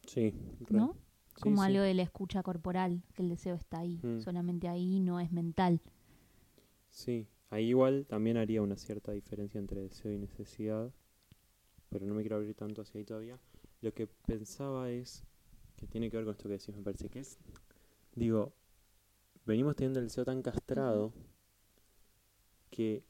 Sí. 0.06 0.32
¿no? 0.68 0.94
Sí, 1.36 1.40
Como 1.40 1.56
sí. 1.56 1.62
algo 1.62 1.82
de 1.82 1.94
la 1.94 2.02
escucha 2.02 2.42
corporal, 2.42 3.02
que 3.14 3.22
el 3.22 3.28
deseo 3.28 3.54
está 3.54 3.78
ahí, 3.80 3.98
Mm. 4.02 4.20
solamente 4.20 4.68
ahí, 4.68 5.00
no 5.00 5.20
es 5.20 5.32
mental. 5.32 5.80
Sí, 6.88 7.28
ahí 7.50 7.66
igual 7.68 8.06
también 8.06 8.36
haría 8.36 8.62
una 8.62 8.76
cierta 8.76 9.12
diferencia 9.12 9.58
entre 9.58 9.80
deseo 9.82 10.12
y 10.12 10.18
necesidad, 10.18 10.92
pero 11.94 12.06
no 12.06 12.14
me 12.14 12.22
quiero 12.22 12.34
abrir 12.34 12.56
tanto 12.56 12.82
hacia 12.82 12.98
ahí 12.98 13.04
todavía. 13.04 13.38
Lo 13.80 13.94
que 13.94 14.08
pensaba 14.08 14.90
es 14.90 15.22
que 15.76 15.86
tiene 15.86 16.10
que 16.10 16.16
ver 16.16 16.26
con 16.26 16.32
esto 16.32 16.48
que 16.48 16.58
decís, 16.58 16.74
me 16.74 16.82
parece 16.82 17.08
que 17.08 17.20
es, 17.20 17.38
digo, 18.16 18.52
venimos 19.46 19.76
teniendo 19.76 20.00
el 20.00 20.06
deseo 20.06 20.24
tan 20.24 20.42
castrado 20.42 21.12
que 22.70 23.04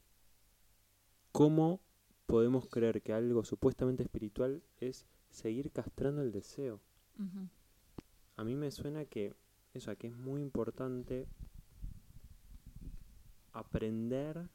cómo 1.31 1.81
podemos 2.27 2.67
creer 2.67 3.01
que 3.01 3.11
algo 3.11 3.43
supuestamente 3.43 4.03
espiritual 4.03 4.61
es 4.79 5.07
seguir 5.31 5.71
castrando 5.71 6.21
el 6.21 6.31
deseo. 6.31 6.79
A 8.35 8.43
mí 8.43 8.53
me 8.53 8.69
suena 8.69 9.05
que 9.05 9.33
eso, 9.73 9.95
que 9.97 10.07
es 10.07 10.15
muy 10.15 10.43
importante 10.43 11.27
aprender 13.51 14.47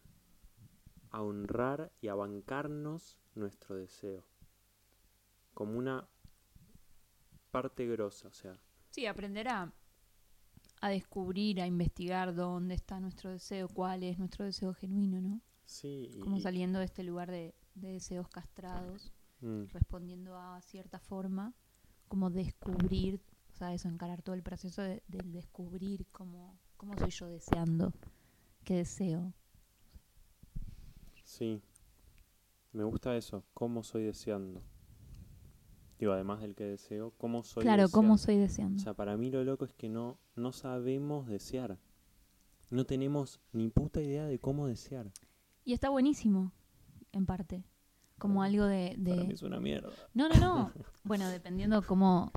a 1.11 1.23
honrar 1.23 1.90
y 2.00 2.09
a 2.09 2.14
bancarnos 2.14 3.19
nuestro 3.35 3.76
deseo. 3.76 4.25
Como 5.55 5.76
una 5.79 6.09
parte 7.50 7.87
grosa, 7.87 8.29
o 8.29 8.33
sea, 8.33 8.57
Sí, 8.90 9.07
aprender 9.07 9.49
a, 9.49 9.73
a 10.81 10.88
descubrir, 10.88 11.61
a 11.61 11.67
investigar 11.67 12.35
dónde 12.35 12.75
está 12.75 13.00
nuestro 13.00 13.31
deseo, 13.31 13.69
cuál 13.69 14.02
es 14.02 14.19
nuestro 14.19 14.45
deseo 14.45 14.73
genuino, 14.75 15.21
¿no? 15.21 15.40
sí. 15.67 16.09
Como 16.23 16.38
y- 16.38 16.43
saliendo 16.43 16.79
de 16.79 16.85
este 16.87 17.02
lugar 17.05 17.31
de, 17.31 17.55
de 17.75 17.93
deseos 17.93 18.29
castrados, 18.29 19.12
mm, 19.40 19.64
respondiendo 19.73 20.37
a 20.37 20.61
cierta 20.62 20.99
forma, 20.99 21.52
como 22.09 22.31
descubrir, 22.31 23.21
o 23.52 23.57
sea, 23.57 23.73
eso, 23.75 23.88
encarar 23.88 24.23
todo 24.23 24.35
el 24.35 24.43
proceso 24.43 24.83
de- 24.83 25.02
del 25.09 25.33
descubrir 25.33 26.07
cómo, 26.12 26.59
cómo 26.76 26.97
soy 26.99 27.11
yo 27.11 27.26
deseando, 27.26 27.93
qué 28.64 28.76
deseo. 28.76 29.33
Sí. 31.31 31.63
Me 32.73 32.85
gusta 32.85 33.17
eso, 33.17 33.45
cómo 33.55 33.83
soy 33.83 34.05
deseando. 34.05 34.63
Digo, 35.99 36.13
además 36.13 36.41
del 36.41 36.55
que 36.55 36.65
deseo, 36.65 37.13
cómo 37.19 37.43
soy 37.43 37.63
claro, 37.63 37.89
cómo 37.91 38.15
deseando. 38.15 38.19
soy 38.19 38.37
deseando. 38.37 38.77
O 38.77 38.83
sea, 38.85 38.95
para 38.95 39.17
mí 39.17 39.31
lo 39.31 39.43
loco 39.45 39.65
es 39.65 39.75
que 39.75 39.89
no, 39.89 40.19
no 40.37 40.53
sabemos 40.53 41.27
desear. 41.27 41.79
No 42.71 42.85
tenemos 42.87 43.41
ni 43.53 43.69
puta 43.69 44.01
idea 44.01 44.25
de 44.27 44.39
cómo 44.39 44.67
desear. 44.67 45.11
y 45.65 45.73
está 45.73 45.89
buenísimo, 45.91 46.53
en 47.13 47.27
parte. 47.27 47.65
Como 48.19 48.43
algo 48.43 48.65
de... 48.67 48.95
de- 48.99 49.11
Para 49.13 49.25
mí 49.25 49.33
es 49.35 49.43
una 49.43 49.61
mierda. 49.61 49.91
No, 50.15 50.29
no, 50.29 50.35
no. 50.37 50.73
Bueno, 51.05 51.29
dependiendo 51.29 51.83
cómo, 51.83 52.31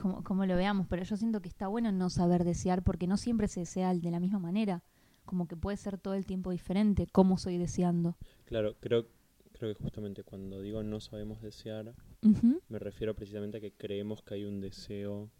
cómo, 0.00 0.24
cómo 0.24 0.44
lo 0.46 0.56
veamos, 0.56 0.86
pero 0.88 1.02
yo 1.04 1.16
siento 1.16 1.40
que 1.40 1.48
está 1.48 1.68
bueno 1.68 1.92
no 1.92 2.08
saber 2.10 2.42
desear 2.44 2.82
porque 2.82 3.06
no 3.06 3.16
siempre 3.16 3.46
se 3.48 3.60
desea 3.60 3.94
de 3.94 4.10
la 4.10 4.18
misma 4.20 4.38
manera. 4.38 4.82
Como 5.28 5.46
que 5.46 5.56
puede 5.56 5.76
ser 5.76 5.98
todo 5.98 6.14
el 6.14 6.24
tiempo 6.24 6.50
diferente, 6.52 7.06
cómo 7.12 7.36
soy 7.36 7.58
deseando. 7.58 8.16
Claro, 8.46 8.76
creo, 8.80 9.08
creo 9.52 9.74
que 9.74 9.82
justamente 9.82 10.24
cuando 10.24 10.62
digo 10.62 10.82
no 10.82 11.00
sabemos 11.00 11.42
desear, 11.42 11.94
me 12.22 12.78
refiero 12.78 13.14
precisamente 13.14 13.58
a 13.58 13.60
que 13.60 13.70
creemos 13.70 14.22
que 14.22 14.32
hay 14.32 14.46
un 14.46 14.62
deseo 14.62 15.30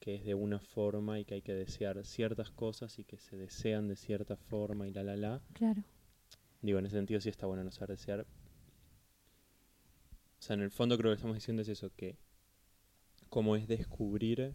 que 0.00 0.16
es 0.16 0.24
de 0.26 0.34
una 0.34 0.60
forma 0.60 1.18
y 1.18 1.24
que 1.24 1.36
hay 1.36 1.40
que 1.40 1.54
desear 1.54 2.04
ciertas 2.04 2.50
cosas 2.50 2.98
y 2.98 3.04
que 3.04 3.16
se 3.16 3.38
desean 3.38 3.88
de 3.88 3.96
cierta 3.96 4.36
forma 4.36 4.86
y 4.86 4.92
la 4.92 5.02
la 5.02 5.16
la. 5.16 5.42
Claro. 5.54 5.82
Digo, 6.60 6.78
en 6.78 6.84
ese 6.84 6.96
sentido 6.96 7.22
sí 7.22 7.30
está 7.30 7.46
bueno 7.46 7.64
no 7.64 7.70
saber 7.70 7.96
desear. 7.96 8.26
O 10.38 10.42
sea, 10.42 10.52
en 10.52 10.60
el 10.60 10.70
fondo 10.70 10.98
creo 10.98 11.10
que 11.10 11.16
estamos 11.16 11.36
diciendo 11.36 11.62
es 11.62 11.70
eso, 11.70 11.90
que 11.96 12.18
como 13.30 13.56
es 13.56 13.66
descubrir 13.66 14.54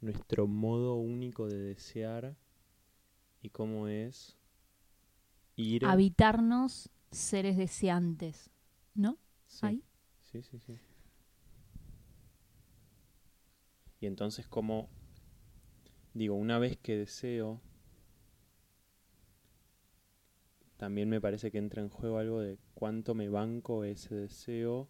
nuestro 0.00 0.48
modo 0.48 0.96
único 0.96 1.46
de 1.46 1.58
desear 1.58 2.34
y 3.42 3.50
cómo 3.50 3.88
es 3.88 4.36
ir... 5.56 5.84
Habitarnos 5.84 6.90
seres 7.10 7.56
deseantes, 7.56 8.50
¿no? 8.94 9.18
Sí. 9.46 9.66
Ahí. 9.66 9.84
Sí, 10.20 10.42
sí, 10.42 10.58
sí. 10.58 10.78
Y 14.00 14.06
entonces 14.06 14.46
como, 14.46 14.88
digo, 16.14 16.34
una 16.34 16.58
vez 16.58 16.76
que 16.76 16.96
deseo, 16.96 17.60
también 20.76 21.08
me 21.08 21.20
parece 21.20 21.50
que 21.50 21.58
entra 21.58 21.80
en 21.80 21.88
juego 21.88 22.18
algo 22.18 22.40
de 22.40 22.58
cuánto 22.74 23.14
me 23.14 23.28
banco 23.28 23.84
ese 23.84 24.14
deseo 24.14 24.88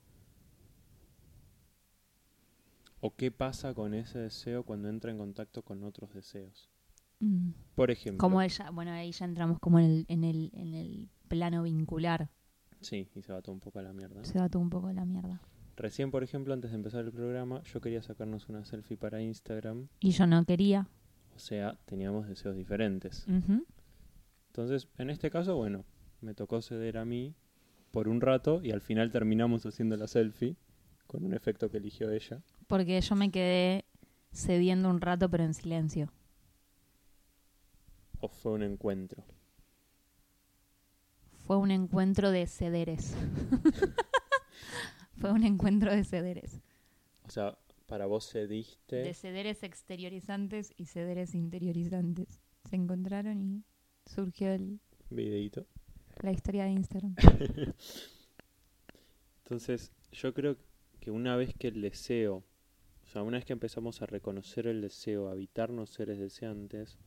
o 3.01 3.15
qué 3.15 3.31
pasa 3.31 3.73
con 3.75 3.95
ese 3.95 4.19
deseo 4.19 4.65
cuando 4.65 4.89
entra 4.89 5.13
en 5.13 5.19
contacto 5.19 5.63
con 5.63 5.85
otros 5.85 6.13
deseos. 6.13 6.69
Mm. 7.21 7.51
Por 7.75 7.91
ejemplo, 7.91 8.19
Como 8.19 8.41
ella, 8.43 8.71
bueno, 8.71 8.93
ahí 8.93 9.13
ya 9.13 9.25
entramos 9.25 9.59
como 9.59 9.79
en 9.79 9.85
el, 9.87 10.05
en 10.09 10.25
el, 10.25 10.51
en 10.55 10.75
el 10.75 11.09
plano 11.29 11.63
vincular. 11.63 12.31
sí, 12.81 13.09
y 13.15 13.23
se 13.23 13.33
va 13.33 13.43
todo 13.43 13.53
un 13.53 13.61
poco 13.61 13.79
a 13.79 13.83
la 13.83 13.93
mierda. 13.93 14.25
Se 14.25 14.39
va 14.39 14.49
todo 14.49 14.63
un 14.63 14.71
poco 14.71 14.89
a 14.89 14.93
la 14.93 15.05
mierda. 15.05 15.41
Recién, 15.77 16.11
por 16.11 16.23
ejemplo, 16.23 16.55
antes 16.55 16.71
de 16.71 16.77
empezar 16.77 17.05
el 17.05 17.13
programa, 17.13 17.63
yo 17.65 17.81
quería 17.81 18.03
sacarnos 18.03 18.49
una 18.49 18.65
selfie 18.65 18.97
para 18.97 19.21
Instagram 19.21 19.89
Y 20.01 20.11
yo 20.13 20.27
no 20.27 20.43
quería. 20.45 20.89
O 21.35 21.39
sea, 21.39 21.79
teníamos 21.85 22.27
deseos 22.29 22.57
diferentes. 22.57 23.27
Entonces, 24.49 24.89
en 24.97 25.11
este 25.11 25.31
caso, 25.31 25.57
bueno, 25.57 25.85
me 26.23 26.33
tocó 26.35 26.63
ceder 26.63 26.97
a 26.97 27.05
mí 27.05 27.35
por 27.91 28.09
un 28.09 28.23
rato 28.23 28.63
y 28.63 28.71
al 28.73 28.81
final 28.81 29.11
terminamos 29.11 29.67
haciendo 29.67 29.97
la 29.97 30.07
selfie 30.07 30.57
con 31.07 31.25
un 31.25 31.35
efecto 31.35 31.71
que 31.71 31.77
eligió 31.77 32.11
ella. 32.11 32.43
Porque 32.67 32.99
yo 33.01 33.15
me 33.17 33.31
quedé 33.31 33.85
cediendo 34.33 34.89
un 34.89 35.01
rato, 35.03 35.29
pero 35.31 35.45
en 35.45 35.53
silencio. 35.53 36.11
O 38.27 38.29
fue 38.29 38.51
un 38.53 38.63
encuentro. 38.65 39.23
Fue 41.47 41.57
un 41.57 41.71
encuentro 41.71 42.33
de 42.33 42.47
cederes. 42.49 43.15
Fue 45.21 45.31
un 45.33 45.45
encuentro 45.45 45.93
de 45.95 46.03
cederes. 46.05 46.61
O 47.25 47.31
sea, 47.31 47.57
para 47.87 48.07
vos 48.07 48.29
cediste. 48.31 48.97
De 48.97 49.15
cederes 49.15 49.63
exteriorizantes 49.63 50.75
y 50.77 50.87
cederes 50.87 51.35
interiorizantes. 51.37 52.41
Se 52.69 52.75
encontraron 52.75 53.41
y 53.41 53.65
surgió 54.11 54.51
el- 54.53 54.81
Videíto. 55.09 55.65
la 56.21 56.33
historia 56.33 56.65
de 56.65 56.73
Instagram. 56.73 57.15
Entonces, 59.45 59.93
yo 60.11 60.35
creo 60.35 60.57
que 60.99 61.13
una 61.13 61.37
vez 61.37 61.55
que 61.55 61.69
el 61.69 61.81
deseo, 61.81 62.43
o 63.05 63.07
sea, 63.07 63.23
una 63.23 63.37
vez 63.39 63.45
que 63.47 63.53
empezamos 63.53 64.03
a 64.03 64.07
reconocer 64.07 64.67
el 64.67 64.81
deseo, 64.83 65.29
a 65.29 65.33
habitarnos 65.33 65.91
seres 65.91 66.19
deseantes. 66.19 66.99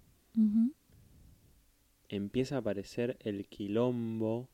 Empieza 2.09 2.55
a 2.55 2.59
aparecer 2.59 3.17
el 3.21 3.47
quilombo 3.47 4.49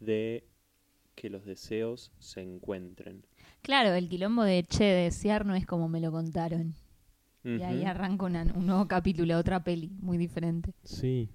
de 0.00 0.44
que 1.14 1.30
los 1.30 1.44
deseos 1.44 2.12
se 2.18 2.40
encuentren. 2.40 3.24
Claro, 3.62 3.92
el 3.92 4.08
quilombo 4.08 4.42
de 4.42 4.64
che, 4.64 4.84
desear 4.84 5.44
no 5.44 5.54
es 5.54 5.66
como 5.66 5.88
me 5.88 6.00
lo 6.00 6.10
contaron. 6.10 6.74
Y 7.42 7.62
ahí 7.62 7.84
arranca 7.84 8.26
una- 8.26 8.42
un 8.54 8.66
nuevo 8.66 8.86
capítulo, 8.86 9.38
otra 9.38 9.64
peli, 9.64 9.90
muy 10.00 10.18
diferente. 10.18 10.74
Sí. 10.84 11.30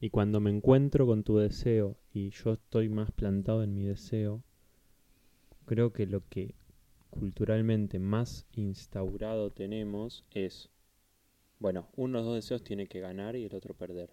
Y 0.00 0.08
cuando 0.08 0.40
me 0.40 0.50
encuentro 0.50 1.06
con 1.06 1.22
tu 1.22 1.36
deseo 1.36 1.98
y 2.14 2.30
yo 2.30 2.54
estoy 2.54 2.88
más 2.88 3.10
plantado 3.12 3.62
en 3.62 3.74
mi 3.74 3.84
deseo, 3.84 4.42
creo 5.66 5.92
que 5.92 6.06
lo 6.06 6.26
que 6.28 6.54
culturalmente 7.10 7.98
más 7.98 8.46
instaurado 8.54 9.50
tenemos 9.50 10.24
es, 10.30 10.70
bueno, 11.58 11.88
uno 11.96 12.18
de 12.18 12.24
los 12.24 12.26
dos 12.26 12.34
deseos 12.36 12.64
tiene 12.64 12.86
que 12.86 13.00
ganar 13.00 13.36
y 13.36 13.44
el 13.44 13.54
otro 13.54 13.74
perder. 13.74 14.10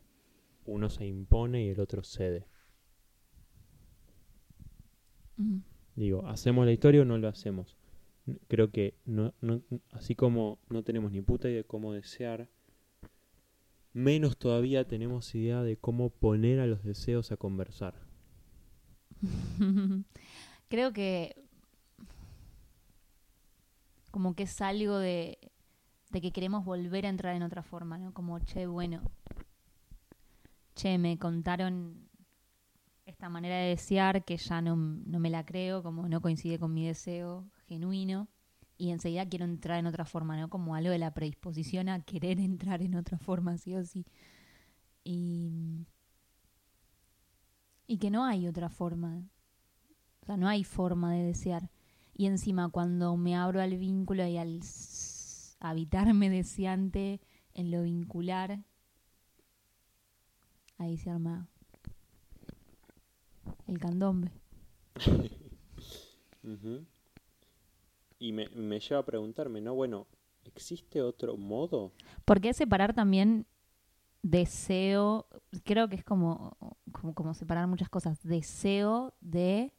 Uno 0.67 0.89
se 0.89 1.05
impone 1.05 1.63
y 1.65 1.69
el 1.69 1.79
otro 1.79 2.03
cede. 2.03 2.45
Digo, 5.95 6.27
¿hacemos 6.27 6.65
la 6.65 6.71
historia 6.71 7.01
o 7.01 7.05
no 7.05 7.17
lo 7.17 7.27
hacemos? 7.27 7.77
Creo 8.47 8.71
que 8.71 8.95
no, 9.05 9.33
no, 9.41 9.61
así 9.91 10.15
como 10.15 10.59
no 10.69 10.83
tenemos 10.83 11.11
ni 11.11 11.21
puta 11.21 11.47
idea 11.47 11.59
de 11.59 11.63
cómo 11.63 11.93
desear, 11.93 12.49
menos 13.93 14.37
todavía 14.37 14.87
tenemos 14.87 15.33
idea 15.33 15.63
de 15.63 15.77
cómo 15.77 16.09
poner 16.09 16.59
a 16.59 16.67
los 16.67 16.83
deseos 16.83 17.31
a 17.31 17.37
conversar. 17.37 17.95
Creo 20.69 20.91
que 20.91 21.35
como 24.11 24.35
que 24.35 24.43
es 24.43 24.61
algo 24.61 24.97
de, 24.97 25.37
de 26.09 26.21
que 26.21 26.31
queremos 26.31 26.65
volver 26.65 27.05
a 27.05 27.09
entrar 27.09 27.35
en 27.35 27.43
otra 27.43 27.63
forma, 27.63 27.97
¿no? 27.97 28.13
Como, 28.13 28.39
che, 28.39 28.65
bueno, 28.65 29.01
che, 30.77 30.97
me 30.97 31.17
contaron 31.17 32.07
esta 33.05 33.29
manera 33.29 33.57
de 33.57 33.69
desear 33.69 34.23
que 34.23 34.37
ya 34.37 34.61
no, 34.61 34.75
no 34.75 35.19
me 35.19 35.29
la 35.29 35.45
creo, 35.45 35.81
como 35.81 36.07
no 36.07 36.21
coincide 36.21 36.59
con 36.59 36.73
mi 36.73 36.85
deseo 36.85 37.45
genuino 37.67 38.27
y 38.77 38.91
enseguida 38.91 39.27
quiero 39.27 39.45
entrar 39.45 39.79
en 39.79 39.87
otra 39.87 40.05
forma, 40.05 40.37
¿no? 40.37 40.49
Como 40.49 40.75
algo 40.75 40.91
de 40.91 40.99
la 40.99 41.13
predisposición 41.13 41.89
a 41.89 41.99
querer 42.01 42.39
entrar 42.51 42.81
en 42.81 42.95
otra 42.95 43.17
forma, 43.17 43.57
sí 43.57 43.75
o 43.75 43.83
sí. 43.83 44.05
Y, 45.03 45.87
y 47.87 47.97
que 47.97 48.11
no 48.11 48.25
hay 48.25 48.47
otra 48.47 48.69
forma. 48.69 49.23
O 50.21 50.25
sea, 50.25 50.37
no 50.37 50.47
hay 50.47 50.63
forma 50.63 51.13
de 51.13 51.23
desear. 51.23 51.71
Y 52.13 52.27
encima 52.27 52.69
cuando 52.69 53.15
me 53.17 53.35
abro 53.35 53.61
al 53.61 53.77
vínculo 53.77 54.27
y 54.27 54.37
al 54.37 54.61
habitarme 55.59 56.29
deseante 56.29 57.21
en 57.53 57.71
lo 57.71 57.83
vincular, 57.83 58.59
ahí 60.77 60.97
se 60.97 61.09
arma 61.09 61.47
el 63.67 63.79
candombe. 63.79 64.31
Y 68.19 68.31
me, 68.31 68.47
me 68.49 68.79
lleva 68.79 69.01
a 69.01 69.05
preguntarme, 69.05 69.61
¿no? 69.61 69.75
Bueno, 69.75 70.07
¿existe 70.45 71.01
otro 71.01 71.37
modo? 71.37 71.91
¿Por 72.25 72.41
qué 72.41 72.53
separar 72.53 72.93
también 72.93 73.45
deseo? 74.23 75.27
Creo 75.63 75.87
que 75.87 75.95
es 75.97 76.03
como, 76.03 76.57
como, 76.91 77.13
como 77.13 77.33
separar 77.33 77.67
muchas 77.67 77.89
cosas. 77.89 78.23
Deseo 78.23 79.13
de... 79.21 79.73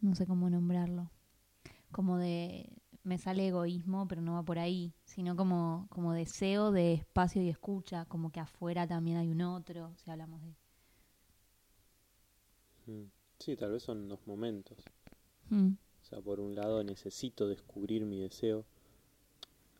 No 0.00 0.14
sé 0.14 0.26
cómo 0.26 0.48
nombrarlo. 0.48 1.10
Como 1.90 2.16
de... 2.18 2.77
Me 3.08 3.16
sale 3.16 3.48
egoísmo, 3.48 4.06
pero 4.06 4.20
no 4.20 4.34
va 4.34 4.42
por 4.42 4.58
ahí, 4.58 4.92
sino 5.06 5.34
como, 5.34 5.86
como 5.88 6.12
deseo 6.12 6.72
de 6.72 6.92
espacio 6.92 7.40
y 7.40 7.48
escucha, 7.48 8.04
como 8.04 8.30
que 8.30 8.38
afuera 8.38 8.86
también 8.86 9.16
hay 9.16 9.30
un 9.30 9.40
otro, 9.40 9.94
si 9.96 10.10
hablamos 10.10 10.42
de... 10.42 10.54
Mm. 12.92 13.10
Sí, 13.38 13.56
tal 13.56 13.72
vez 13.72 13.82
son 13.82 14.08
dos 14.08 14.20
momentos. 14.26 14.76
Mm. 15.48 15.70
O 16.02 16.04
sea, 16.04 16.20
por 16.20 16.38
un 16.38 16.54
lado 16.54 16.84
necesito 16.84 17.48
descubrir 17.48 18.04
mi 18.04 18.20
deseo. 18.20 18.66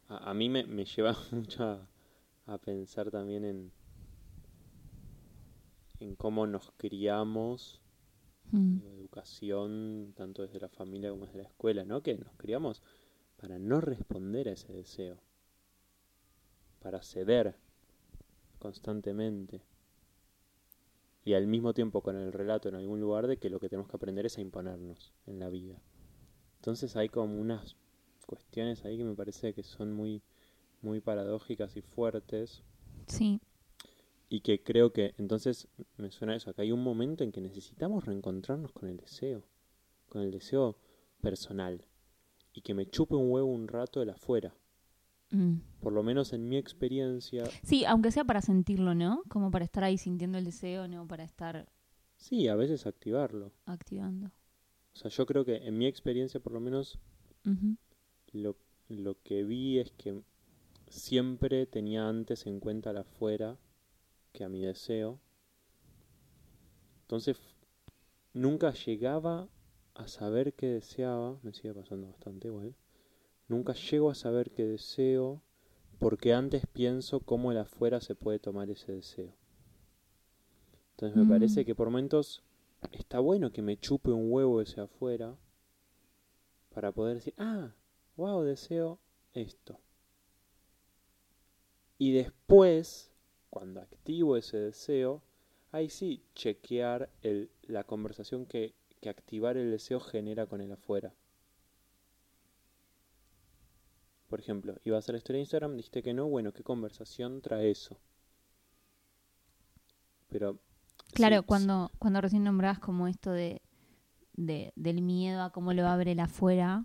A, 0.08 0.30
a 0.30 0.32
mí 0.32 0.48
me, 0.48 0.64
me, 0.64 0.86
lleva 0.86 1.14
mucho 1.30 1.64
a, 1.64 1.86
a, 2.46 2.56
pensar 2.56 3.10
también 3.10 3.44
en, 3.44 3.72
en 6.00 6.16
cómo 6.16 6.46
nos 6.46 6.70
criamos, 6.78 7.82
mm. 8.52 8.78
educación, 9.00 10.14
tanto 10.16 10.40
desde 10.40 10.60
la 10.60 10.70
familia 10.70 11.10
como 11.10 11.26
desde 11.26 11.42
la 11.42 11.48
escuela, 11.48 11.84
¿no? 11.84 12.02
Que 12.02 12.16
nos 12.16 12.32
criamos 12.38 12.82
para 13.40 13.58
no 13.58 13.80
responder 13.80 14.48
a 14.48 14.52
ese 14.52 14.72
deseo, 14.72 15.18
para 16.80 17.02
ceder 17.02 17.56
constantemente 18.58 19.62
y 21.24 21.34
al 21.34 21.46
mismo 21.46 21.74
tiempo 21.74 22.02
con 22.02 22.16
el 22.16 22.32
relato 22.32 22.68
en 22.68 22.74
algún 22.74 23.00
lugar 23.00 23.26
de 23.26 23.36
que 23.36 23.50
lo 23.50 23.60
que 23.60 23.68
tenemos 23.68 23.90
que 23.90 23.96
aprender 23.96 24.26
es 24.26 24.38
a 24.38 24.40
imponernos 24.40 25.12
en 25.26 25.38
la 25.38 25.50
vida. 25.50 25.80
Entonces 26.56 26.96
hay 26.96 27.08
como 27.08 27.38
unas 27.38 27.76
cuestiones 28.26 28.84
ahí 28.84 28.96
que 28.96 29.04
me 29.04 29.14
parece 29.14 29.54
que 29.54 29.62
son 29.62 29.92
muy, 29.92 30.22
muy 30.80 31.00
paradójicas 31.00 31.76
y 31.76 31.82
fuertes. 31.82 32.62
Sí. 33.06 33.40
Y 34.28 34.40
que 34.40 34.62
creo 34.62 34.92
que 34.92 35.14
entonces 35.18 35.68
me 35.96 36.10
suena 36.10 36.34
eso, 36.34 36.52
que 36.54 36.62
hay 36.62 36.72
un 36.72 36.82
momento 36.82 37.24
en 37.24 37.32
que 37.32 37.40
necesitamos 37.40 38.06
reencontrarnos 38.06 38.72
con 38.72 38.88
el 38.88 38.96
deseo, 38.96 39.42
con 40.08 40.22
el 40.22 40.30
deseo 40.30 40.78
personal, 41.20 41.84
y 42.58 42.60
que 42.60 42.74
me 42.74 42.86
chupe 42.86 43.14
un 43.14 43.30
huevo 43.30 43.46
un 43.46 43.68
rato 43.68 44.00
de 44.00 44.06
la 44.06 44.14
afuera. 44.14 44.52
Mm. 45.30 45.58
Por 45.78 45.92
lo 45.92 46.02
menos 46.02 46.32
en 46.32 46.48
mi 46.48 46.56
experiencia. 46.56 47.44
Sí, 47.62 47.84
aunque 47.84 48.10
sea 48.10 48.24
para 48.24 48.42
sentirlo, 48.42 48.96
¿no? 48.96 49.22
Como 49.28 49.52
para 49.52 49.64
estar 49.64 49.84
ahí 49.84 49.96
sintiendo 49.96 50.38
el 50.38 50.44
deseo, 50.44 50.88
¿no? 50.88 51.06
Para 51.06 51.22
estar. 51.22 51.68
Sí, 52.16 52.48
a 52.48 52.56
veces 52.56 52.84
activarlo. 52.86 53.52
Activando. 53.64 54.32
O 54.92 54.96
sea, 54.96 55.08
yo 55.08 55.24
creo 55.24 55.44
que 55.44 55.68
en 55.68 55.78
mi 55.78 55.86
experiencia, 55.86 56.40
por 56.40 56.52
lo 56.52 56.58
menos, 56.58 56.98
lo, 58.32 58.56
lo 58.88 59.22
que 59.22 59.44
vi 59.44 59.78
es 59.78 59.92
que 59.92 60.20
siempre 60.88 61.64
tenía 61.66 62.08
antes 62.08 62.44
en 62.46 62.58
cuenta 62.58 62.92
la 62.92 63.02
afuera 63.02 63.56
que 64.32 64.42
a 64.42 64.48
mi 64.48 64.62
deseo. 64.62 65.20
Entonces, 67.02 67.38
nunca 68.32 68.72
llegaba 68.72 69.48
a 69.98 70.08
saber 70.08 70.54
qué 70.54 70.66
deseaba. 70.68 71.38
Me 71.42 71.52
sigue 71.52 71.74
pasando 71.74 72.08
bastante 72.08 72.48
igual. 72.48 72.74
Nunca 73.48 73.74
llego 73.74 74.10
a 74.10 74.14
saber 74.14 74.50
qué 74.52 74.64
deseo 74.66 75.42
porque 75.98 76.32
antes 76.34 76.66
pienso 76.66 77.20
cómo 77.20 77.52
el 77.52 77.58
afuera 77.58 78.00
se 78.00 78.14
puede 78.14 78.38
tomar 78.40 78.70
ese 78.70 78.92
deseo. 78.92 79.34
Entonces 80.92 81.16
me 81.16 81.24
Mm. 81.24 81.28
parece 81.28 81.64
que 81.64 81.74
por 81.74 81.88
momentos 81.88 82.42
está 82.92 83.20
bueno 83.20 83.52
que 83.52 83.62
me 83.62 83.78
chupe 83.78 84.10
un 84.12 84.30
huevo 84.32 84.60
ese 84.60 84.80
afuera 84.80 85.36
para 86.70 86.92
poder 86.92 87.16
decir, 87.16 87.34
ah, 87.38 87.74
wow, 88.16 88.42
deseo 88.42 88.98
esto. 89.34 89.80
Y 91.98 92.12
después, 92.12 93.12
cuando 93.50 93.80
activo 93.80 94.36
ese 94.36 94.58
deseo, 94.58 95.22
ahí 95.72 95.90
sí 95.90 96.22
chequear 96.34 97.10
el, 97.22 97.50
la 97.62 97.84
conversación 97.84 98.46
que, 98.46 98.74
que 98.98 99.08
activar 99.08 99.56
el 99.56 99.70
deseo 99.70 100.00
genera 100.00 100.46
con 100.46 100.60
el 100.60 100.72
afuera. 100.72 101.14
Por 104.28 104.40
ejemplo, 104.40 104.76
iba 104.84 104.98
a 104.98 105.02
la 105.06 105.16
historia 105.16 105.38
de 105.38 105.40
Instagram, 105.40 105.76
dijiste 105.76 106.02
que 106.02 106.12
no, 106.12 106.26
bueno, 106.26 106.52
¿qué 106.52 106.62
conversación 106.62 107.40
trae 107.40 107.70
eso? 107.70 107.98
Pero... 110.28 110.58
Claro, 111.14 111.40
sí, 111.40 111.46
cuando, 111.46 111.90
cuando 111.98 112.20
recién 112.20 112.44
nombrabas 112.44 112.78
como 112.78 113.08
esto 113.08 113.30
de, 113.30 113.62
de, 114.34 114.72
del 114.76 115.00
miedo 115.00 115.42
a 115.42 115.50
cómo 115.50 115.72
lo 115.72 115.86
abre 115.86 116.12
el 116.12 116.20
afuera, 116.20 116.84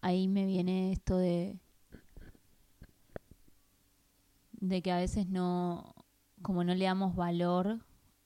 ahí 0.00 0.28
me 0.28 0.46
viene 0.46 0.92
esto 0.92 1.16
de 1.16 1.58
de 4.60 4.82
que 4.82 4.90
a 4.90 4.98
veces 4.98 5.28
no 5.28 5.94
como 6.42 6.64
no 6.64 6.74
le 6.74 6.84
damos 6.84 7.14
valor 7.14 7.78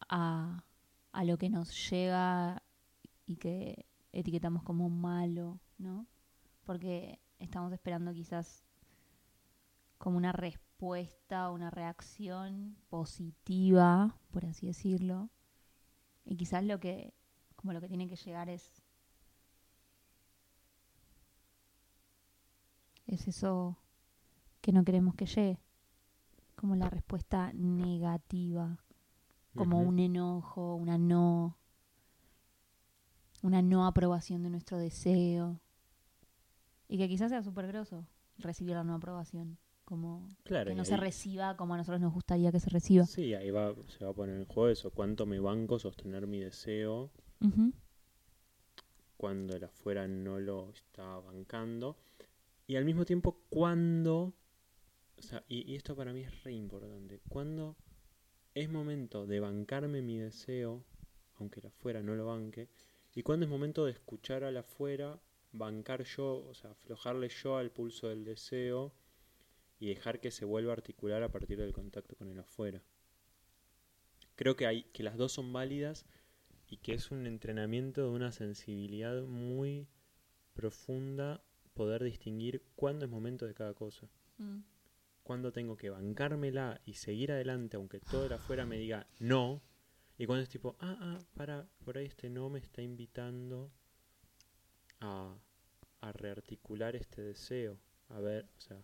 a, 0.09 0.65
a 1.13 1.25
lo 1.25 1.39
que 1.39 1.51
nos 1.51 1.91
llega 1.91 2.63
y 3.33 3.37
que 3.37 3.87
etiquetamos 4.13 4.63
como 4.63 4.91
malo, 4.91 5.59
¿no? 5.79 6.07
Porque 6.65 7.19
estamos 7.39 7.73
esperando 7.73 8.13
quizás 8.13 8.63
como 9.97 10.19
una 10.19 10.33
respuesta, 10.33 11.51
una 11.51 11.71
reacción 11.71 12.77
positiva, 12.91 14.19
por 14.31 14.45
así 14.45 14.67
decirlo. 14.67 15.31
Y 16.25 16.37
quizás 16.37 16.63
lo 16.65 16.79
que, 16.79 17.15
como 17.57 17.73
lo 17.73 17.81
que 17.81 17.89
tiene 17.89 18.07
que 18.07 18.17
llegar 18.17 18.51
es, 18.51 18.83
es 23.07 23.29
eso 23.29 23.79
que 24.61 24.73
no 24.73 24.85
queremos 24.85 25.15
que 25.15 25.27
llegue, 25.27 25.59
como 26.55 26.77
la 26.77 26.91
respuesta 26.91 27.53
negativa, 27.55 28.79
como 29.55 29.81
un 29.81 29.99
enojo, 29.99 30.75
una 30.75 30.99
no, 30.99 31.57
una 33.43 33.61
no 33.63 33.87
aprobación 33.87 34.43
de 34.43 34.51
nuestro 34.51 34.79
deseo. 34.79 35.61
Y 36.89 36.99
que 36.99 37.09
quizás 37.09 37.31
sea 37.31 37.43
súper 37.43 37.67
groso 37.67 38.07
recibir 38.39 38.75
la 38.75 38.85
no 38.85 38.95
aprobación. 38.95 39.59
Como 39.85 40.29
Claro, 40.45 40.71
que 40.71 40.77
no 40.77 40.85
se 40.85 40.97
reciba 40.97 41.57
como 41.57 41.75
a 41.75 41.77
nosotros 41.77 42.01
nos 42.01 42.15
gustaría 42.15 42.53
que 42.53 42.61
se 42.61 42.71
reciba. 42.71 43.05
Sí, 43.05 43.35
ahí 43.35 43.51
va, 43.51 43.75
se 43.89 44.05
va 44.05 44.13
a 44.13 44.15
poner 44.15 44.37
en 44.37 44.47
juego 44.47 44.69
eso, 44.69 44.91
cuánto 44.91 45.27
me 45.27 45.41
banco 45.41 45.79
sostener 45.79 46.27
mi 46.27 46.39
deseo 46.39 47.11
cuando 49.17 49.55
el 49.55 49.65
afuera 49.65 50.07
no 50.09 50.41
lo 50.41 50.71
está 50.71 51.19
bancando. 51.21 51.97
Y 52.67 52.77
al 52.77 52.85
mismo 52.85 53.05
tiempo, 53.05 53.39
cuando, 53.51 54.35
o 55.17 55.23
sea, 55.23 55.45
y, 55.49 55.71
y 55.71 55.77
esto 55.77 55.95
para 55.95 56.13
mí 56.13 56.23
es 56.23 56.43
re 56.45 56.53
importante, 56.53 57.21
cuando 57.29 57.77
es 58.55 58.69
momento 58.69 59.27
de 59.27 59.41
bancarme 59.41 60.03
mi 60.03 60.19
deseo, 60.19 60.85
aunque 61.39 61.61
el 61.61 61.67
afuera 61.67 62.03
no 62.03 62.15
lo 62.15 62.27
banque, 62.27 62.69
y 63.15 63.23
cuando 63.23 63.45
es 63.45 63.51
momento 63.51 63.85
de 63.85 63.93
escuchar 63.93 64.45
al 64.45 64.57
afuera, 64.57 65.21
bancar 65.53 66.05
yo, 66.05 66.47
o 66.49 66.55
sea, 66.55 66.71
aflojarle 66.71 67.29
yo 67.29 67.57
al 67.57 67.71
pulso 67.71 68.09
del 68.09 68.25
deseo 68.25 68.93
y 69.79 69.89
dejar 69.89 70.21
que 70.21 70.31
se 70.31 70.45
vuelva 70.45 70.73
a 70.73 70.77
articular 70.77 71.23
a 71.23 71.31
partir 71.31 71.59
del 71.59 71.73
contacto 71.73 72.17
con 72.17 72.29
el 72.29 72.39
afuera. 72.39 72.83
Creo 74.37 74.57
que 74.57 74.67
hay 74.67 74.85
que 74.85 75.03
las 75.03 75.17
dos 75.17 75.33
son 75.33 75.53
válidas 75.53 76.07
y 76.69 76.79
que 76.79 76.95
es 76.95 77.11
un 77.11 77.27
entrenamiento 77.27 78.03
de 78.03 78.09
una 78.09 78.33
sensibilidad 78.33 79.23
muy 79.23 79.89
profunda 80.55 81.43
poder 81.75 82.03
distinguir 82.03 82.63
cuándo 82.77 83.05
es 83.05 83.11
momento 83.11 83.47
de 83.47 83.55
cada 83.55 83.75
cosa. 83.75 84.09
Mm. 84.39 84.61
Cuándo 85.23 85.53
tengo 85.53 85.77
que 85.77 85.91
bancármela 85.91 86.81
y 86.85 86.95
seguir 86.95 87.33
adelante 87.33 87.77
aunque 87.77 88.01
todo 88.01 88.29
de 88.29 88.37
afuera 88.37 88.65
me 88.65 88.79
diga 88.79 89.07
no. 89.19 89.63
Y 90.23 90.27
cuando 90.27 90.45
es 90.45 90.49
tipo, 90.49 90.77
ah, 90.79 90.97
ah, 91.01 91.19
para, 91.35 91.67
por 91.85 91.99
ahí 91.99 92.07
este 92.07 92.31
no 92.31 92.49
me 92.49 92.61
está 92.61 92.81
invitando 92.81 93.73
a, 95.01 95.37
a 96.01 96.13
rearticular 96.13 96.95
este 96.95 97.23
deseo. 97.23 97.77
A 98.09 98.21
ver, 98.21 98.49
o 98.57 98.61
sea, 98.61 98.81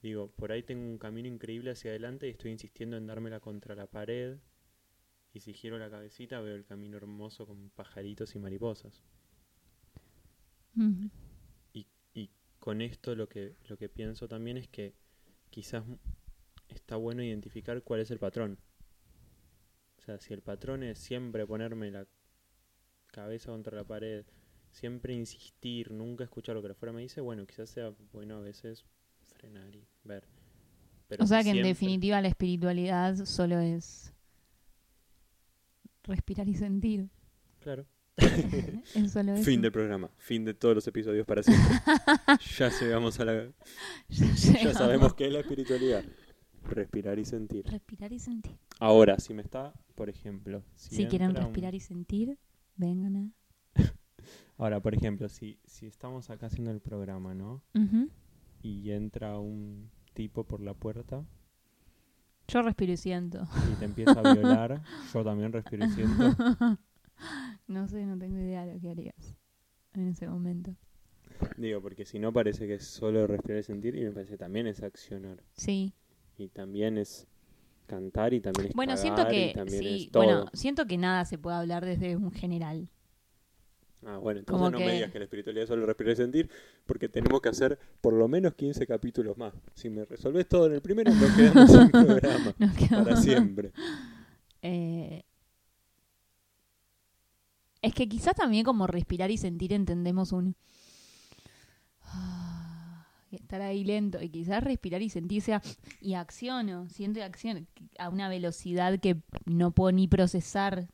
digo, 0.00 0.30
por 0.30 0.52
ahí 0.52 0.62
tengo 0.62 0.88
un 0.88 0.96
camino 0.96 1.28
increíble 1.28 1.72
hacia 1.72 1.90
adelante 1.90 2.26
y 2.26 2.30
estoy 2.30 2.50
insistiendo 2.50 2.96
en 2.96 3.06
dármela 3.06 3.40
contra 3.40 3.74
la 3.74 3.88
pared. 3.88 4.38
Y 5.34 5.40
si 5.40 5.52
giro 5.52 5.78
la 5.78 5.90
cabecita 5.90 6.40
veo 6.40 6.54
el 6.54 6.64
camino 6.64 6.96
hermoso 6.96 7.46
con 7.46 7.68
pajaritos 7.68 8.34
y 8.34 8.38
mariposas. 8.38 9.02
Mm. 10.76 11.08
Y 12.14 12.30
con 12.58 12.80
esto 12.80 13.14
lo 13.14 13.28
que, 13.28 13.54
lo 13.68 13.76
que 13.76 13.90
pienso 13.90 14.28
también 14.28 14.56
es 14.56 14.66
que 14.66 14.94
quizás 15.50 15.84
está 16.68 16.96
bueno 16.96 17.22
identificar 17.22 17.82
cuál 17.82 18.00
es 18.00 18.10
el 18.10 18.18
patrón. 18.18 18.58
O 20.00 20.02
sea, 20.02 20.18
si 20.18 20.32
el 20.32 20.40
patrón 20.40 20.82
es 20.82 20.98
siempre 20.98 21.46
ponerme 21.46 21.90
la 21.90 22.06
cabeza 23.12 23.52
contra 23.52 23.76
la 23.76 23.84
pared, 23.84 24.24
siempre 24.72 25.12
insistir, 25.12 25.90
nunca 25.90 26.24
escuchar 26.24 26.54
lo 26.54 26.62
que 26.62 26.70
afuera 26.70 26.92
me 26.92 27.02
dice, 27.02 27.20
bueno, 27.20 27.46
quizás 27.46 27.68
sea 27.68 27.92
bueno 28.12 28.38
a 28.38 28.40
veces 28.40 28.86
frenar 29.36 29.74
y 29.74 29.86
ver. 30.04 30.26
Pero 31.06 31.24
O 31.24 31.26
sea 31.26 31.42
que 31.42 31.50
en 31.50 31.62
definitiva 31.62 32.20
la 32.22 32.28
espiritualidad 32.28 33.24
solo 33.26 33.58
es 33.58 34.14
respirar 36.04 36.48
y 36.48 36.54
sentir. 36.54 37.10
Claro. 37.58 37.86
es 38.16 39.12
solo 39.12 39.34
eso. 39.34 39.44
Fin 39.44 39.60
del 39.60 39.72
programa, 39.72 40.10
fin 40.16 40.44
de 40.46 40.54
todos 40.54 40.74
los 40.74 40.86
episodios 40.86 41.26
para 41.26 41.42
siempre. 41.42 41.76
ya 42.58 42.70
llegamos 42.80 43.20
a 43.20 43.24
la... 43.26 43.52
Ya 44.08 44.72
sabemos 44.72 45.12
qué 45.14 45.26
es 45.26 45.32
la 45.32 45.40
espiritualidad. 45.40 46.04
Respirar 46.64 47.18
y 47.18 47.24
sentir. 47.24 47.66
Respirar 47.66 48.12
y 48.12 48.18
sentir. 48.18 48.56
Ahora, 48.78 49.18
si 49.18 49.34
me 49.34 49.42
está, 49.42 49.72
por 49.94 50.08
ejemplo, 50.08 50.62
si, 50.74 50.96
Si, 50.96 51.06
quieren 51.06 51.30
un- 51.30 51.36
respirar 51.36 51.74
y 51.74 51.80
sentir, 51.80 52.38
vengan 52.76 53.34
Ahora, 54.58 54.80
por 54.80 54.94
ejemplo, 54.94 55.28
si, 55.28 55.58
si 55.64 55.86
estamos 55.86 56.30
acá 56.30 56.46
haciendo 56.46 56.70
el 56.70 56.80
programa, 56.80 57.34
¿no? 57.34 57.62
a... 57.74 58.08
Y 58.62 58.90
entra 58.90 59.38
un 59.38 59.90
tipo 60.12 60.44
por 60.44 60.60
la 60.60 60.74
puerta 60.74 61.24
Yo 62.48 62.62
respiro 62.62 62.92
y 62.92 62.96
siento. 62.96 63.48
y 63.72 63.78
te 63.78 63.84
empieza 63.86 64.20
a 64.20 64.34
violar, 64.34 64.82
yo 65.14 65.24
también 65.24 65.52
respiro 65.52 65.84
y 65.86 65.90
siento. 65.90 66.36
No 67.66 67.86
sé, 67.86 68.06
no 68.06 68.18
tengo 68.18 68.38
idea 68.38 68.64
de 68.64 68.74
lo 68.74 68.80
que 68.80 68.88
harías 68.90 69.36
en 69.92 70.08
ese 70.08 70.26
momento. 70.26 70.74
Digo, 71.58 71.80
porque 71.82 72.04
si 72.06 72.18
no 72.18 72.32
parece 72.32 72.66
que 72.66 72.74
es 72.74 72.86
solo 72.86 73.26
respirar 73.26 73.60
y 73.60 73.62
sentir, 73.62 73.94
y 73.94 74.04
me 74.04 74.10
parece 74.12 74.32
que 74.32 74.38
también 74.38 74.66
es 74.66 74.82
accionar. 74.82 75.42
Sí. 75.52 75.92
Y 76.40 76.48
también 76.48 76.96
es 76.96 77.26
cantar 77.86 78.32
y 78.32 78.40
también 78.40 78.68
es 78.68 78.74
Bueno, 78.74 78.94
cagar, 78.94 79.02
siento 79.02 79.28
que 79.28 79.54
sí, 79.78 80.10
bueno, 80.12 80.46
siento 80.54 80.86
que 80.86 80.96
nada 80.96 81.24
se 81.26 81.36
puede 81.36 81.56
hablar 81.56 81.84
desde 81.84 82.16
un 82.16 82.30
general. 82.32 82.88
Ah, 84.06 84.16
bueno, 84.16 84.40
entonces 84.40 84.58
como 84.58 84.70
no 84.70 84.78
que- 84.78 84.86
me 84.86 84.92
digas 84.94 85.10
que 85.12 85.18
la 85.18 85.24
espiritualidad 85.24 85.64
es 85.64 85.68
solo 85.68 85.84
respirar 85.84 86.14
y 86.14 86.16
sentir, 86.16 86.50
porque 86.86 87.10
tenemos 87.10 87.42
que 87.42 87.50
hacer 87.50 87.78
por 88.00 88.14
lo 88.14 88.26
menos 88.28 88.54
15 88.54 88.86
capítulos 88.86 89.36
más. 89.36 89.52
Si 89.74 89.90
me 89.90 90.06
resolves 90.06 90.48
todo 90.48 90.66
en 90.66 90.72
el 90.72 90.80
primero, 90.80 91.12
nos 91.12 91.30
quedamos 91.36 91.70
sin 91.70 91.90
programa. 91.90 92.54
Nos 92.58 92.74
quedamos- 92.76 93.04
Para 93.08 93.16
siempre. 93.20 93.72
Eh, 94.62 95.22
es 97.82 97.94
que 97.94 98.08
quizás 98.08 98.34
también 98.34 98.64
como 98.64 98.86
respirar 98.86 99.30
y 99.30 99.36
sentir 99.36 99.72
entendemos 99.74 100.32
un... 100.32 100.54
estar 103.36 103.60
ahí 103.62 103.84
lento. 103.84 104.20
Y 104.22 104.28
quizás 104.30 104.62
respirar 104.64 105.02
y 105.02 105.08
sentir 105.10 105.42
sea... 105.42 105.62
Y 106.00 106.14
acciono, 106.14 106.88
siento 106.88 107.18
y 107.20 107.22
acciono 107.22 107.66
a 107.98 108.08
una 108.08 108.28
velocidad 108.28 108.98
que 109.00 109.22
no 109.46 109.70
puedo 109.72 109.92
ni 109.92 110.08
procesar. 110.08 110.88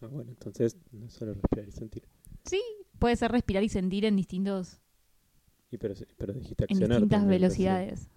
Ah, 0.00 0.06
bueno, 0.08 0.30
entonces 0.32 0.76
no 0.92 1.06
es 1.06 1.12
solo 1.12 1.34
respirar 1.34 1.68
y 1.68 1.72
sentir. 1.72 2.04
Sí, 2.44 2.60
puede 2.98 3.16
ser 3.16 3.30
respirar 3.32 3.62
y 3.62 3.68
sentir 3.68 4.04
en 4.04 4.16
distintos 4.16 4.80
Y 5.70 5.78
pero, 5.78 5.94
pero 6.18 6.32
dijiste 6.32 6.64
en 6.64 6.70
accionar. 6.76 6.96
distintas 6.98 7.20
también, 7.20 7.40
recién. 7.42 7.66
velocidades. 7.68 8.08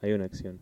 Hay 0.00 0.12
una 0.12 0.24
acción. 0.24 0.58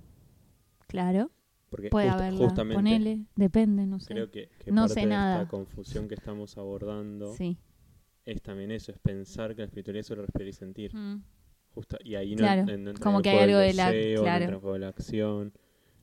Claro, 0.89 1.31
Porque 1.71 1.91
puede 1.91 2.09
just- 2.09 2.19
haberla. 2.21 2.39
justamente 2.49 2.77
Ponele, 2.77 3.25
depende, 3.37 3.87
no 3.87 4.01
sé. 4.01 4.15
creo 4.15 4.31
que, 4.31 4.49
que 4.65 4.73
No 4.73 4.83
parte 4.83 4.95
sé 4.95 5.01
de 5.01 5.07
nada. 5.07 5.37
esta 5.43 5.49
confusión 5.49 6.09
que 6.09 6.15
estamos 6.15 6.57
abordando 6.59 7.35
Sí. 7.35 7.59
Es 8.31 8.43
también 8.43 8.71
eso, 8.71 8.93
es 8.93 8.99
pensar 8.99 9.55
que 9.55 9.63
la 9.63 9.67
espiritualidad 9.67 10.01
es 10.01 10.07
solo 10.07 10.23
respirar 10.23 10.49
y 10.49 10.53
sentir. 10.53 10.95
Mm. 10.95 11.23
Justa- 11.75 11.99
y 12.05 12.15
ahí 12.17 12.35
Claro, 12.35 12.65
no, 12.67 12.73
en- 12.91 12.97
como 12.97 13.17
en 13.17 13.17
el 13.19 13.23
que 13.23 13.31
hay 13.31 13.39
algo 13.45 13.59
de 13.59 13.73
la- 13.75 13.91
deseo, 13.93 14.23
claro. 14.23 14.61
juego 14.61 14.79
la 14.79 14.89
acción. 14.89 15.53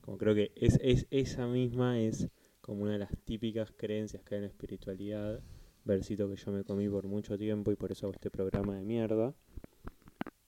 Como 0.02 0.18
creo 0.18 0.36
que 0.36 0.52
es, 0.56 0.78
es 0.82 1.08
esa 1.10 1.48
misma 1.48 2.00
es 2.00 2.28
como 2.62 2.84
una 2.84 2.94
de 2.94 3.00
las 3.00 3.12
típicas 3.26 3.72
creencias 3.76 4.24
que 4.24 4.36
hay 4.36 4.40
en 4.40 4.44
la 4.44 4.50
espiritualidad. 4.50 5.42
Versito 5.84 6.28
que 6.30 6.36
yo 6.36 6.52
me 6.52 6.64
comí 6.64 6.88
por 6.90 7.06
mucho 7.08 7.38
tiempo 7.38 7.72
y 7.72 7.76
por 7.76 7.92
eso 7.92 8.06
hago 8.08 8.14
este 8.14 8.30
programa 8.32 8.76
de 8.76 8.84
mierda. 8.84 9.34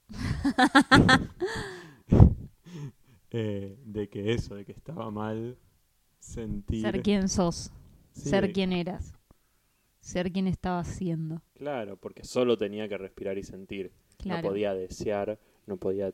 Eh, 3.30 3.78
de 3.86 4.08
que 4.08 4.32
eso, 4.34 4.56
de 4.56 4.63
que 4.63 4.72
estaba 4.72 5.12
mal 5.12 5.58
sentir. 6.20 6.82
Ser 6.82 7.02
quien 7.02 7.28
sos, 7.28 7.72
Sí, 8.13 8.30
ser 8.30 8.54
quien 8.54 8.72
eras, 8.72 9.13
ser 10.08 10.32
quien 10.32 10.48
estabas 10.48 10.88
siendo. 10.88 11.41
Claro, 11.56 11.98
porque 11.98 12.24
solo 12.24 12.58
tenía 12.58 12.88
que 12.88 12.98
respirar 12.98 13.38
y 13.38 13.43
sentir. 13.43 13.91
Claro. 14.17 14.41
No 14.43 14.50
podía 14.50 14.74
desear, 14.74 15.39
no 15.65 15.78
podía 15.78 16.13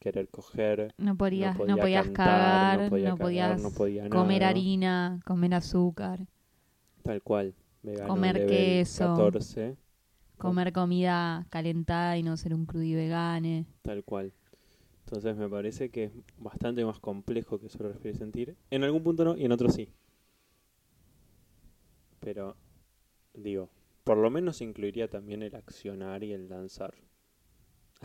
querer 0.00 0.28
coger, 0.28 0.94
No 0.98 1.16
podías, 1.16 1.62
no 1.66 1.66
no, 1.66 1.78
podía 1.78 1.82
podías 1.82 2.10
cantar, 2.10 2.78
cagar, 2.78 2.80
no 2.80 2.88
podía 2.88 3.10
no 3.10 3.18
cagar, 3.18 3.18
podías 3.18 3.58
no 3.58 3.70
podía 3.72 4.08
comer 4.08 4.42
nada. 4.42 4.48
harina, 4.50 5.20
comer 5.24 5.54
azúcar, 5.54 6.26
Tal 7.02 7.22
cual. 7.22 7.54
Vegano 7.82 8.08
Comer 8.08 8.46
queso. 8.46 9.14
14, 9.14 9.76
comer 10.38 10.72
comida 10.72 11.46
calentada 11.50 12.16
y 12.18 12.22
no 12.22 12.36
ser 12.36 12.54
un 12.54 12.66
crudi 12.66 12.94
vegane. 12.94 13.66
tal 13.82 14.04
cual. 14.04 14.32
Entonces 15.06 15.36
me 15.36 15.48
parece 15.48 15.90
que 15.90 16.04
es 16.04 16.12
bastante 16.38 16.84
más 16.84 16.98
complejo 17.00 17.58
que 17.60 17.68
solo 17.68 17.90
respirar 17.90 18.14
y 18.14 18.18
sentir. 18.18 18.56
En 18.70 18.84
algún 18.84 19.02
punto 19.02 19.24
no 19.24 19.36
y 19.36 19.44
en 19.44 19.52
otro 19.52 19.68
sí. 19.70 19.88
Pero, 22.20 22.56
digo, 23.34 23.70
por 24.04 24.16
lo 24.18 24.30
menos 24.30 24.60
incluiría 24.60 25.08
también 25.08 25.42
el 25.42 25.54
accionar 25.54 26.22
y 26.24 26.32
el 26.32 26.48
danzar. 26.48 26.94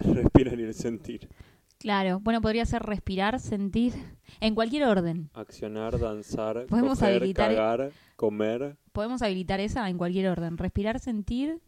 El 0.03 0.15
respirar 0.15 0.59
y 0.59 0.63
el 0.63 0.73
sentir. 0.73 1.29
Claro, 1.77 2.19
bueno, 2.19 2.41
podría 2.41 2.65
ser 2.65 2.83
respirar, 2.83 3.39
sentir, 3.39 3.93
en 4.41 4.53
cualquier 4.53 4.83
orden. 4.83 5.29
Accionar, 5.33 5.97
danzar, 5.97 6.65
Podemos 6.65 6.99
coger, 6.99 7.21
habilitar- 7.21 7.55
cagar, 7.55 7.91
comer. 8.17 8.75
Podemos 8.91 9.21
habilitar 9.21 9.61
esa 9.61 9.89
en 9.89 9.97
cualquier 9.97 10.27
orden. 10.27 10.57
Respirar, 10.57 10.99
sentir, 10.99 11.61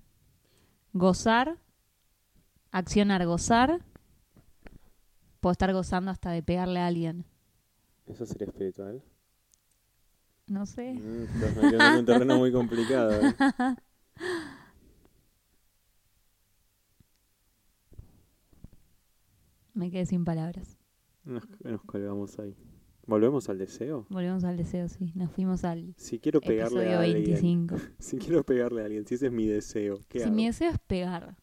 gozar, 0.91 1.57
accionar, 2.71 3.25
gozar. 3.25 3.79
Puedo 5.39 5.51
estar 5.53 5.71
gozando 5.71 6.11
hasta 6.11 6.31
de 6.31 6.43
pegarle 6.43 6.81
a 6.81 6.87
alguien. 6.87 7.23
¿Eso 8.05 8.25
sería 8.25 8.47
espiritual? 8.47 9.01
No 10.51 10.65
sé. 10.65 10.91
Estás 10.91 11.55
metiendo 11.55 11.85
en 11.85 11.99
un 11.99 12.05
terreno 12.05 12.37
muy 12.37 12.51
complicado. 12.51 13.11
¿eh? 13.13 13.33
Me 19.73 19.89
quedé 19.89 20.05
sin 20.05 20.25
palabras. 20.25 20.77
Nos, 21.23 21.43
nos 21.63 21.81
colgamos 21.83 22.37
ahí. 22.39 22.55
¿Volvemos 23.07 23.49
al 23.49 23.57
deseo? 23.57 24.05
Volvemos 24.09 24.43
al 24.43 24.57
deseo, 24.57 24.87
sí. 24.87 25.11
Nos 25.15 25.31
fuimos 25.31 25.63
al 25.63 25.93
Si 25.97 26.19
quiero 26.19 26.39
pegarle 26.41 26.93
a 26.93 26.99
alguien. 26.99 27.23
25. 27.23 27.75
Si 27.99 28.17
quiero 28.17 28.43
pegarle 28.43 28.81
a 28.81 28.85
alguien, 28.85 29.05
si 29.07 29.15
ese 29.15 29.27
es 29.27 29.31
mi 29.31 29.47
deseo, 29.47 29.99
¿qué 30.07 30.19
Si 30.19 30.25
hago? 30.25 30.35
mi 30.35 30.45
deseo 30.45 30.69
es 30.71 30.79
pegar. 30.79 31.35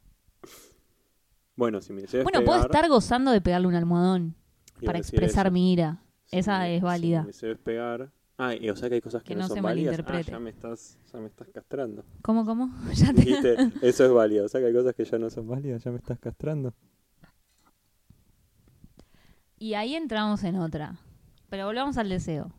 Bueno, 1.56 1.80
si 1.80 1.92
mi 1.92 2.02
deseo 2.02 2.22
Bueno, 2.22 2.40
es 2.40 2.44
puedo 2.44 2.58
pegar... 2.60 2.70
estar 2.76 2.88
gozando 2.90 3.30
de 3.32 3.40
pegarle 3.40 3.66
un 3.66 3.74
almohadón 3.74 4.36
para 4.84 4.98
expresar 4.98 5.46
eso. 5.46 5.52
mi 5.52 5.72
ira. 5.72 6.02
Si 6.26 6.38
Esa 6.38 6.60
mi- 6.60 6.66
es 6.74 6.80
si 6.80 6.84
válida. 6.84 7.20
mi 7.22 7.26
deseo 7.28 7.52
es 7.52 7.58
pegar... 7.58 8.12
Ah, 8.40 8.54
y, 8.54 8.70
o 8.70 8.76
sea 8.76 8.88
que 8.88 8.94
hay 8.94 9.00
cosas 9.00 9.22
que, 9.24 9.30
Que 9.30 9.34
no, 9.34 9.40
no 9.42 9.48
son 9.48 9.56
se 9.56 9.60
válidas. 9.60 9.98
Ah, 10.06 10.20
ya 10.20 10.38
me 10.38 10.50
estás, 10.50 10.96
ya 11.12 11.18
me 11.18 11.26
estás 11.26 11.48
castrando. 11.48 12.04
¿Cómo, 12.22 12.44
cómo? 12.46 12.70
Ya 12.94 13.06
te- 13.12 13.20
Dijiste, 13.22 13.56
eso 13.82 14.04
es 14.04 14.12
válido. 14.12 14.46
O 14.46 14.48
sea 14.48 14.60
que 14.60 14.68
hay 14.68 14.72
cosas 14.72 14.94
que 14.94 15.04
ya 15.04 15.18
no 15.18 15.28
son 15.28 15.48
válidas, 15.48 15.82
ya 15.82 15.90
me 15.90 15.98
estás 15.98 16.20
castrando. 16.20 16.72
Y 19.58 19.74
ahí 19.74 19.96
entramos 19.96 20.44
en 20.44 20.56
otra. 20.56 21.00
Pero 21.48 21.66
volvamos 21.66 21.96
al 21.98 22.08
deseo. 22.08 22.52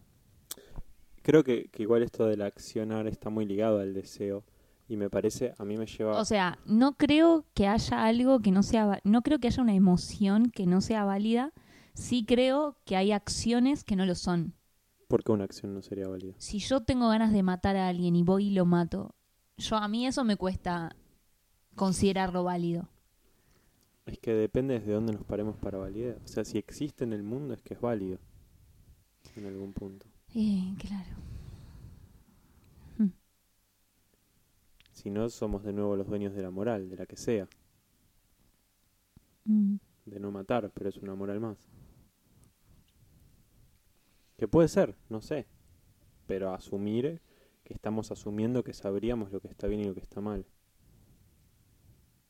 Creo 1.22 1.44
que, 1.46 1.70
que 1.70 1.84
igual 1.84 2.04
esto 2.04 2.26
del 2.26 2.42
accionar 2.42 3.08
está 3.08 3.30
muy 3.30 3.46
ligado 3.46 3.80
al 3.80 3.94
deseo. 3.94 4.44
Y 4.90 4.98
me 4.98 5.10
parece, 5.10 5.54
a 5.58 5.64
mí 5.64 5.78
me 5.78 5.86
lleva... 5.86 6.20
O 6.20 6.26
sea, 6.26 6.58
no 6.66 6.98
creo 6.98 7.46
que 7.54 7.68
haya 7.68 8.06
algo 8.06 8.40
que 8.42 8.52
no 8.52 8.64
sea... 8.64 9.00
No 9.04 9.22
creo 9.22 9.40
que 9.40 9.48
haya 9.48 9.62
una 9.64 9.76
emoción 9.76 10.50
que 10.50 10.66
no 10.66 10.82
sea 10.82 11.06
válida. 11.06 11.54
Sí 11.94 12.26
creo 12.26 12.76
que 12.86 12.98
hay 12.98 13.12
acciones 13.12 13.84
que 13.84 13.96
no 13.96 14.06
lo 14.06 14.16
son. 14.16 14.56
¿Por 15.10 15.24
qué 15.24 15.32
una 15.32 15.46
acción 15.46 15.74
no 15.74 15.82
sería 15.82 16.08
válida? 16.08 16.36
Si 16.38 16.60
yo 16.60 16.84
tengo 16.84 17.10
ganas 17.10 17.34
de 17.34 17.42
matar 17.42 17.76
a 17.76 17.88
alguien 17.88 18.16
y 18.16 18.22
voy 18.22 18.50
y 18.50 18.52
lo 18.52 18.66
mato, 18.66 19.16
yo 19.58 19.76
a 19.76 19.88
mí 19.88 20.06
eso 20.06 20.24
me 20.24 20.38
cuesta 20.38 20.96
considerarlo 21.76 22.44
válido. 22.44 22.88
Es 24.06 24.20
que 24.20 24.36
depende 24.36 24.76
desde 24.76 24.94
dónde 24.94 25.14
nos 25.14 25.24
paremos 25.24 25.58
para 25.58 25.80
validar. 25.80 26.20
O 26.24 26.28
sea, 26.28 26.46
si 26.46 26.60
existe 26.60 27.06
en 27.06 27.14
el 27.14 27.24
mundo 27.24 27.56
es 27.56 27.62
que 27.64 27.74
es 27.74 27.82
válido. 27.82 28.20
En 29.36 29.48
algún 29.48 29.74
punto. 29.74 30.06
Eh, 30.36 30.76
claro. 30.78 31.18
Si 34.92 35.10
no, 35.10 35.30
somos 35.30 35.64
de 35.64 35.74
nuevo 35.74 35.96
los 35.96 36.08
dueños 36.08 36.36
de 36.36 36.42
la 36.44 36.52
moral, 36.52 36.90
de 36.90 36.98
la 36.98 37.06
que 37.06 37.16
sea. 37.16 37.48
Mm. 39.46 39.78
De 40.06 40.20
no 40.20 40.30
matar, 40.30 40.70
pero 40.74 40.90
es 40.90 40.98
una 40.98 41.16
moral 41.16 41.40
más. 41.40 41.58
Que 44.40 44.48
puede 44.48 44.70
ser, 44.70 44.96
no 45.10 45.22
sé. 45.22 45.48
Pero 46.26 46.54
asumir 46.54 47.22
que 47.66 47.74
estamos 47.74 48.10
asumiendo 48.10 48.64
que 48.64 48.74
sabríamos 48.74 49.34
lo 49.34 49.42
que 49.42 49.50
está 49.50 49.68
bien 49.68 49.82
y 49.82 49.84
lo 49.84 49.94
que 49.94 50.00
está 50.00 50.22
mal. 50.22 50.46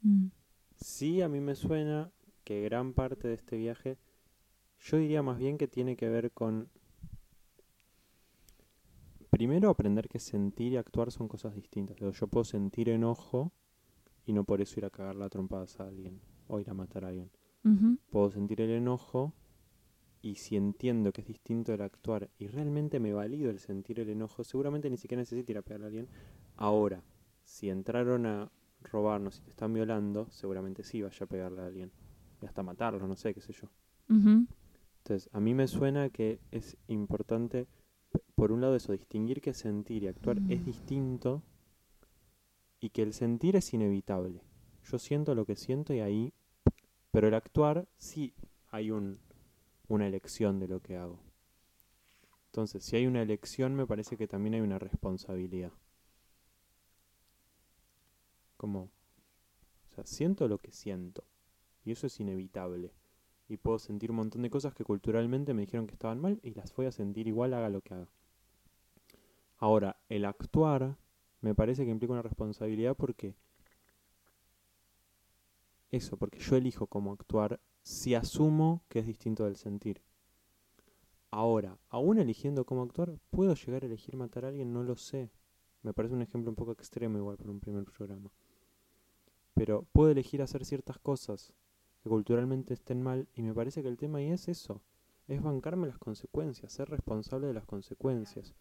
Mm. 0.01 0.29
Sí, 0.75 1.21
a 1.21 1.29
mí 1.29 1.39
me 1.39 1.53
suena 1.53 2.11
que 2.43 2.63
gran 2.63 2.93
parte 2.93 3.27
de 3.27 3.35
este 3.35 3.57
viaje, 3.57 3.99
yo 4.79 4.97
diría 4.97 5.21
más 5.21 5.37
bien 5.37 5.59
que 5.59 5.67
tiene 5.67 5.95
que 5.95 6.09
ver 6.09 6.31
con, 6.31 6.71
primero, 9.29 9.69
aprender 9.69 10.09
que 10.09 10.17
sentir 10.17 10.73
y 10.73 10.77
actuar 10.77 11.11
son 11.11 11.27
cosas 11.27 11.53
distintas. 11.53 11.95
Yo 11.97 12.27
puedo 12.27 12.43
sentir 12.43 12.89
enojo 12.89 13.51
y 14.25 14.33
no 14.33 14.45
por 14.45 14.61
eso 14.61 14.79
ir 14.79 14.85
a 14.85 14.89
cagar 14.89 15.15
la 15.15 15.29
trompadas 15.29 15.79
a 15.79 15.87
alguien 15.87 16.19
o 16.47 16.59
ir 16.59 16.71
a 16.71 16.73
matar 16.73 17.05
a 17.05 17.09
alguien. 17.09 17.29
Puedo 18.09 18.31
sentir 18.31 18.61
el 18.61 18.71
enojo 18.71 19.35
y 20.21 20.35
si 20.35 20.55
entiendo 20.57 21.11
que 21.11 21.21
es 21.21 21.27
distinto 21.27 21.73
el 21.73 21.81
actuar 21.81 22.29
y 22.37 22.47
realmente 22.47 22.99
me 22.99 23.13
valido 23.13 23.49
el 23.49 23.59
sentir 23.59 23.99
el 23.99 24.09
enojo, 24.09 24.43
seguramente 24.43 24.89
ni 24.89 24.97
siquiera 24.97 25.21
necesito 25.21 25.51
ir 25.51 25.57
a 25.57 25.61
pegarle 25.61 25.85
a 25.85 25.87
alguien. 25.87 26.07
Ahora, 26.57 27.01
si 27.43 27.69
entraron 27.69 28.25
a 28.25 28.51
robarnos 28.83 29.39
y 29.39 29.43
te 29.43 29.49
están 29.51 29.73
violando, 29.73 30.27
seguramente 30.29 30.83
sí 30.83 31.01
vaya 31.01 31.23
a 31.23 31.27
pegarle 31.27 31.61
a 31.61 31.65
alguien. 31.65 31.91
Y 32.41 32.45
hasta 32.45 32.63
matarlo, 32.63 33.05
no 33.07 33.15
sé, 33.15 33.33
qué 33.33 33.41
sé 33.41 33.53
yo. 33.53 33.69
Entonces, 35.03 35.29
a 35.33 35.39
mí 35.39 35.53
me 35.53 35.67
suena 35.67 36.09
que 36.09 36.39
es 36.51 36.77
importante, 36.87 37.67
por 38.35 38.51
un 38.51 38.61
lado 38.61 38.75
eso, 38.75 38.91
distinguir 38.91 39.41
que 39.41 39.53
sentir 39.53 40.03
y 40.03 40.07
actuar 40.07 40.41
es 40.47 40.61
Mm. 40.61 40.65
distinto 40.65 41.43
y 42.79 42.89
que 42.89 43.01
el 43.03 43.13
sentir 43.13 43.55
es 43.55 43.73
inevitable. 43.73 44.41
Yo 44.83 44.97
siento 44.99 45.35
lo 45.35 45.45
que 45.45 45.55
siento 45.55 45.93
y 45.93 45.99
ahí, 45.99 46.33
pero 47.11 47.27
el 47.27 47.33
actuar 47.33 47.87
sí 47.97 48.33
hay 48.69 48.91
un, 48.91 49.19
una 49.89 50.07
elección 50.07 50.59
de 50.59 50.69
lo 50.69 50.81
que 50.81 50.95
hago. 50.95 51.19
Entonces, 52.45 52.83
si 52.83 52.95
hay 52.95 53.05
una 53.05 53.21
elección, 53.21 53.75
me 53.75 53.85
parece 53.85 54.15
que 54.15 54.27
también 54.27 54.53
hay 54.55 54.61
una 54.61 54.79
responsabilidad. 54.79 55.71
Como, 58.55 58.83
o 58.83 59.95
sea, 59.95 60.05
siento 60.05 60.47
lo 60.47 60.59
que 60.59 60.71
siento 60.71 61.23
y 61.83 61.91
eso 61.91 62.07
es 62.07 62.19
inevitable 62.19 62.93
y 63.47 63.57
puedo 63.57 63.79
sentir 63.79 64.11
un 64.11 64.17
montón 64.17 64.43
de 64.43 64.49
cosas 64.49 64.73
que 64.73 64.83
culturalmente 64.83 65.53
me 65.53 65.61
dijeron 65.61 65.87
que 65.87 65.93
estaban 65.93 66.21
mal 66.21 66.39
y 66.43 66.53
las 66.53 66.73
voy 66.75 66.85
a 66.85 66.91
sentir 66.91 67.27
igual 67.27 67.53
haga 67.53 67.69
lo 67.69 67.81
que 67.81 67.95
haga. 67.95 68.07
Ahora, 69.57 69.97
el 70.07 70.25
actuar 70.25 70.97
me 71.41 71.55
parece 71.55 71.83
que 71.83 71.91
implica 71.91 72.13
una 72.13 72.21
responsabilidad 72.21 72.95
porque 72.95 73.35
eso, 75.89 76.17
porque 76.17 76.39
yo 76.39 76.55
elijo 76.55 76.85
cómo 76.87 77.11
actuar 77.11 77.59
si 77.83 78.15
asumo 78.15 78.83
que 78.89 78.99
es 78.99 79.05
distinto 79.05 79.45
del 79.45 79.55
sentir. 79.55 80.01
Ahora, 81.31 81.77
aún 81.89 82.17
eligiendo 82.17 82.65
cómo 82.65 82.81
actuar, 82.83 83.19
¿puedo 83.29 83.53
llegar 83.53 83.83
a 83.83 83.85
elegir 83.85 84.17
matar 84.17 84.45
a 84.45 84.47
alguien? 84.49 84.73
No 84.73 84.83
lo 84.83 84.95
sé. 84.95 85.31
Me 85.83 85.93
parece 85.93 86.15
un 86.15 86.21
ejemplo 86.21 86.49
un 86.49 86.55
poco 86.55 86.71
extremo 86.71 87.17
igual 87.17 87.37
para 87.37 87.51
un 87.51 87.59
primer 87.59 87.85
programa. 87.85 88.31
Pero 89.53 89.85
puedo 89.91 90.11
elegir 90.11 90.41
hacer 90.41 90.65
ciertas 90.65 90.97
cosas 90.99 91.53
que 92.01 92.09
culturalmente 92.09 92.73
estén 92.73 93.01
mal 93.01 93.27
y 93.33 93.41
me 93.43 93.53
parece 93.53 93.81
que 93.81 93.89
el 93.89 93.97
tema 93.97 94.19
ahí 94.19 94.31
es 94.31 94.47
eso, 94.47 94.81
es 95.27 95.41
bancarme 95.41 95.87
las 95.87 95.97
consecuencias, 95.97 96.71
ser 96.71 96.89
responsable 96.89 97.47
de 97.47 97.53
las 97.53 97.65
consecuencias. 97.65 98.55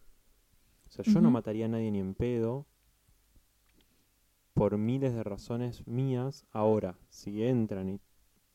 O 0.87 0.91
sea, 0.91 1.05
yo 1.05 1.21
no 1.21 1.31
mataría 1.31 1.67
a 1.67 1.69
nadie 1.69 1.91
ni 1.91 2.01
en 2.01 2.15
pedo 2.15 2.67
por 4.55 4.77
miles 4.77 5.15
de 5.15 5.23
razones 5.23 5.87
mías. 5.87 6.45
Ahora, 6.51 6.99
si 7.11 7.45
entran 7.45 7.89
y 7.89 8.01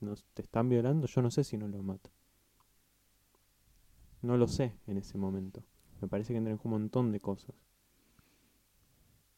nos 0.04 0.24
te 0.34 0.42
están 0.42 0.70
violando, 0.70 1.08
yo 1.08 1.22
no 1.22 1.32
sé 1.32 1.44
si 1.44 1.58
no 1.58 1.68
los 1.68 1.84
mato. 1.84 2.12
No 4.22 4.38
lo 4.38 4.48
sé 4.48 4.74
en 4.88 4.98
ese 4.98 5.18
momento. 5.18 5.64
Me 6.02 6.08
parece 6.08 6.34
que 6.34 6.38
entran 6.38 6.60
un 6.64 6.72
montón 6.72 7.12
de 7.12 7.20
cosas. 7.20 7.56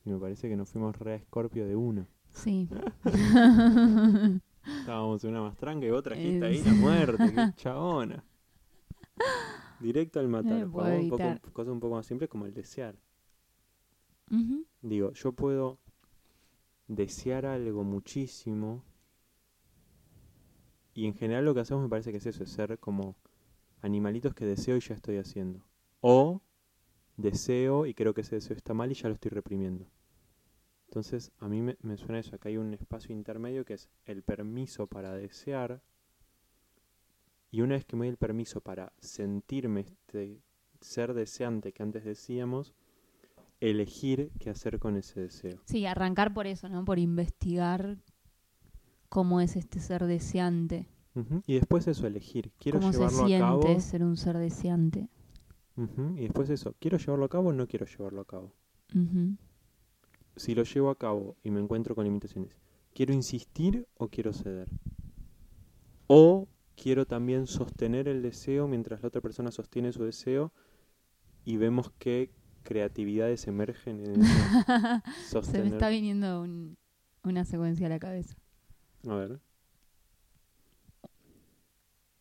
Y 0.05 0.09
me 0.09 0.19
parece 0.19 0.47
que 0.47 0.55
nos 0.55 0.69
fuimos 0.69 0.97
re 0.97 1.15
a 1.15 1.19
Scorpio 1.19 1.65
de 1.67 1.75
una. 1.75 2.07
Sí. 2.29 2.69
Estábamos 4.79 5.23
una 5.23 5.41
más 5.41 5.57
tranca 5.57 5.85
y 5.85 5.91
vos 5.91 6.03
trajiste 6.03 6.45
Eh, 6.45 6.47
ahí 6.47 6.63
la 6.63 6.73
muerte, 6.79 7.33
qué 7.33 7.53
chabona. 7.55 8.23
Directo 9.79 10.19
al 10.19 10.27
matar. 10.27 10.69
puedo 10.69 10.85
Jugamos 10.87 11.03
un 11.03 11.09
poco, 11.09 11.53
cosas 11.53 11.73
un 11.73 11.79
poco 11.79 11.95
más 11.95 12.05
simples 12.05 12.29
como 12.29 12.45
el 12.45 12.53
desear. 12.53 12.95
Digo, 14.81 15.13
yo 15.13 15.31
puedo 15.33 15.79
desear 16.87 17.45
algo 17.45 17.83
muchísimo 17.83 18.83
y 20.95 21.05
en 21.05 21.13
general 21.13 21.45
lo 21.45 21.53
que 21.53 21.59
hacemos 21.59 21.83
me 21.83 21.89
parece 21.89 22.11
que 22.11 22.17
es 22.17 22.25
eso, 22.25 22.43
es 22.43 22.49
ser 22.49 22.79
como 22.79 23.15
animalitos 23.81 24.33
que 24.33 24.45
deseo 24.45 24.77
y 24.77 24.79
ya 24.79 24.95
estoy 24.95 25.17
haciendo. 25.17 25.63
O 26.01 26.41
deseo 27.17 27.85
y 27.85 27.93
creo 27.93 28.13
que 28.13 28.21
ese 28.21 28.35
deseo 28.35 28.57
está 28.57 28.73
mal 28.73 28.91
y 28.91 28.95
ya 28.95 29.09
lo 29.09 29.13
estoy 29.13 29.29
reprimiendo. 29.29 29.85
Entonces, 30.87 31.31
a 31.39 31.47
mí 31.49 31.61
me, 31.61 31.77
me 31.81 31.97
suena 31.97 32.19
eso, 32.19 32.35
acá 32.35 32.49
hay 32.49 32.57
un 32.57 32.73
espacio 32.73 33.13
intermedio 33.13 33.65
que 33.65 33.73
es 33.73 33.89
el 34.05 34.23
permiso 34.23 34.87
para 34.87 35.13
desear 35.13 35.81
y 37.51 37.61
una 37.61 37.75
vez 37.75 37.85
que 37.85 37.95
me 37.95 38.05
doy 38.05 38.09
el 38.09 38.17
permiso 38.17 38.61
para 38.61 38.93
sentirme 38.99 39.81
este 39.81 40.41
ser 40.81 41.13
deseante 41.13 41.73
que 41.73 41.83
antes 41.83 42.05
decíamos, 42.05 42.73
elegir 43.59 44.31
qué 44.39 44.49
hacer 44.49 44.79
con 44.79 44.97
ese 44.97 45.21
deseo. 45.21 45.61
Sí, 45.65 45.85
arrancar 45.85 46.33
por 46.33 46.47
eso, 46.47 46.69
¿no? 46.69 46.85
Por 46.85 46.99
investigar 46.99 47.97
cómo 49.15 49.39
es 49.39 49.55
este 49.55 49.79
ser 49.79 50.03
deseante. 50.05 50.87
Y 51.47 51.53
después 51.53 51.87
eso, 51.87 52.05
elegir. 52.05 52.51
Quiero 52.59 52.79
cómo 52.79 52.91
se 52.91 52.99
llevarlo 52.99 53.23
a 53.23 53.39
cabo. 53.39 53.79
ser 53.79 54.03
un 54.03 54.17
ser 54.17 54.37
deseante. 54.37 55.07
Y 56.17 56.21
después 56.23 56.49
eso, 56.49 56.75
¿quiero 56.79 56.97
llevarlo 56.97 57.23
a 57.25 57.29
cabo 57.29 57.49
o 57.49 57.53
no 57.53 57.65
quiero 57.67 57.85
llevarlo 57.85 58.19
a 58.21 58.25
cabo? 58.25 58.51
Si 60.35 60.53
lo 60.53 60.63
llevo 60.63 60.89
a 60.89 60.95
cabo 60.97 61.37
y 61.43 61.49
me 61.51 61.61
encuentro 61.61 61.95
con 61.95 62.03
limitaciones, 62.03 62.57
¿quiero 62.93 63.13
insistir 63.13 63.87
o 63.95 64.09
quiero 64.09 64.33
ceder? 64.33 64.69
O 66.07 66.47
quiero 66.75 67.05
también 67.05 67.47
sostener 67.47 68.09
el 68.09 68.21
deseo 68.21 68.67
mientras 68.67 69.01
la 69.01 69.07
otra 69.07 69.21
persona 69.21 69.51
sostiene 69.51 69.93
su 69.93 70.03
deseo 70.03 70.51
y 71.45 71.55
vemos 71.57 71.91
qué 71.99 72.31
creatividades 72.63 73.47
emergen 73.47 74.01
en 74.05 74.23
Se 75.23 75.29
sostener. 75.29 75.63
me 75.67 75.69
está 75.71 75.87
viniendo 75.89 76.41
un- 76.41 76.77
una 77.23 77.45
secuencia 77.45 77.87
a 77.87 77.89
la 77.89 77.99
cabeza. 77.99 78.35
A 79.07 79.15
ver. 79.15 79.39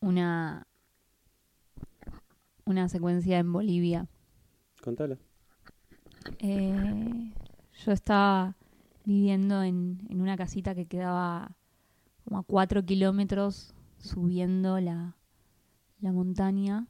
Una, 0.00 0.66
una 2.66 2.88
secuencia 2.88 3.38
en 3.38 3.52
Bolivia. 3.52 4.06
Contala. 4.82 5.18
Eh, 6.40 7.32
yo 7.84 7.92
estaba 7.92 8.56
viviendo 9.04 9.62
en, 9.62 10.06
en 10.10 10.20
una 10.20 10.36
casita 10.36 10.74
que 10.74 10.86
quedaba 10.86 11.56
como 12.24 12.38
a 12.38 12.42
cuatro 12.42 12.84
kilómetros 12.84 13.74
subiendo 13.98 14.78
la, 14.80 15.16
la 16.00 16.12
montaña, 16.12 16.86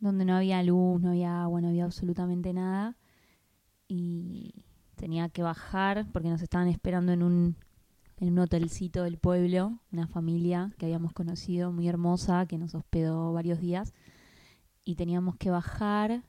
donde 0.00 0.24
no 0.24 0.34
había 0.34 0.62
luz, 0.62 1.00
no 1.00 1.10
había 1.10 1.42
agua, 1.42 1.60
no 1.60 1.68
había 1.68 1.84
absolutamente 1.84 2.52
nada. 2.52 2.96
Y 3.86 4.64
tenía 5.00 5.30
que 5.30 5.42
bajar 5.42 6.06
porque 6.12 6.28
nos 6.28 6.42
estaban 6.42 6.68
esperando 6.68 7.12
en 7.12 7.22
un, 7.22 7.56
en 8.18 8.32
un 8.32 8.38
hotelcito 8.38 9.02
del 9.02 9.16
pueblo, 9.16 9.80
una 9.90 10.06
familia 10.06 10.72
que 10.76 10.84
habíamos 10.86 11.14
conocido 11.14 11.72
muy 11.72 11.88
hermosa, 11.88 12.44
que 12.46 12.58
nos 12.58 12.74
hospedó 12.74 13.32
varios 13.32 13.60
días 13.60 13.94
y 14.84 14.96
teníamos 14.96 15.36
que 15.36 15.50
bajar 15.50 16.22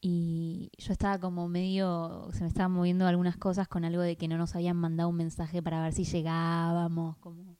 y 0.00 0.70
yo 0.78 0.92
estaba 0.92 1.18
como 1.18 1.48
medio, 1.48 2.28
se 2.32 2.42
me 2.42 2.48
estaban 2.48 2.72
moviendo 2.72 3.06
algunas 3.06 3.36
cosas 3.36 3.68
con 3.68 3.84
algo 3.84 4.00
de 4.00 4.16
que 4.16 4.26
no 4.28 4.38
nos 4.38 4.54
habían 4.54 4.76
mandado 4.76 5.10
un 5.10 5.16
mensaje 5.16 5.62
para 5.62 5.82
ver 5.82 5.92
si 5.92 6.04
llegábamos, 6.04 7.16
como 7.18 7.56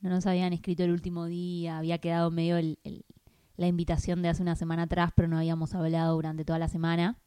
no 0.00 0.10
nos 0.10 0.26
habían 0.26 0.52
escrito 0.52 0.84
el 0.84 0.92
último 0.92 1.26
día, 1.26 1.78
había 1.78 1.98
quedado 1.98 2.30
medio 2.30 2.56
el- 2.56 2.78
el- 2.84 3.04
la 3.56 3.66
invitación 3.66 4.22
de 4.22 4.28
hace 4.28 4.42
una 4.42 4.56
semana 4.56 4.84
atrás, 4.84 5.10
pero 5.14 5.28
no 5.28 5.36
habíamos 5.38 5.74
hablado 5.74 6.14
durante 6.14 6.44
toda 6.44 6.58
la 6.58 6.68
semana. 6.68 7.18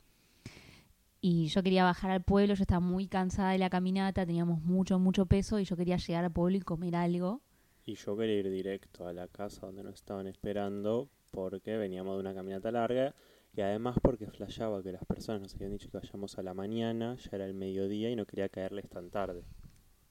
Y 1.25 1.47
yo 1.47 1.63
quería 1.63 1.85
bajar 1.85 2.11
al 2.11 2.21
pueblo, 2.21 2.53
yo 2.53 2.63
estaba 2.63 2.81
muy 2.81 3.07
cansada 3.07 3.51
de 3.51 3.57
la 3.57 3.69
caminata, 3.69 4.25
teníamos 4.25 4.61
mucho, 4.61 4.99
mucho 4.99 5.25
peso 5.25 5.57
y 5.57 5.63
yo 5.63 5.77
quería 5.77 5.95
llegar 5.95 6.25
al 6.25 6.33
pueblo 6.33 6.57
y 6.57 6.59
comer 6.59 6.97
algo. 6.97 7.39
Y 7.85 7.95
yo 7.95 8.17
quería 8.17 8.39
ir 8.39 8.49
directo 8.49 9.07
a 9.07 9.13
la 9.13 9.29
casa 9.29 9.65
donde 9.65 9.83
nos 9.83 9.95
estaban 9.95 10.27
esperando 10.27 11.07
porque 11.31 11.77
veníamos 11.77 12.15
de 12.15 12.19
una 12.19 12.33
caminata 12.33 12.71
larga 12.71 13.15
Y 13.55 13.61
además 13.61 13.95
porque 14.01 14.27
flasheaba 14.27 14.83
que 14.83 14.91
las 14.91 15.05
personas 15.05 15.41
nos 15.41 15.55
habían 15.55 15.71
dicho 15.71 15.89
que 15.89 15.97
vayamos 15.97 16.37
a 16.37 16.43
la 16.43 16.53
mañana, 16.53 17.15
ya 17.15 17.29
era 17.31 17.45
el 17.45 17.53
mediodía 17.53 18.09
y 18.09 18.17
no 18.17 18.25
quería 18.25 18.49
caerles 18.49 18.89
tan 18.89 19.09
tarde. 19.09 19.45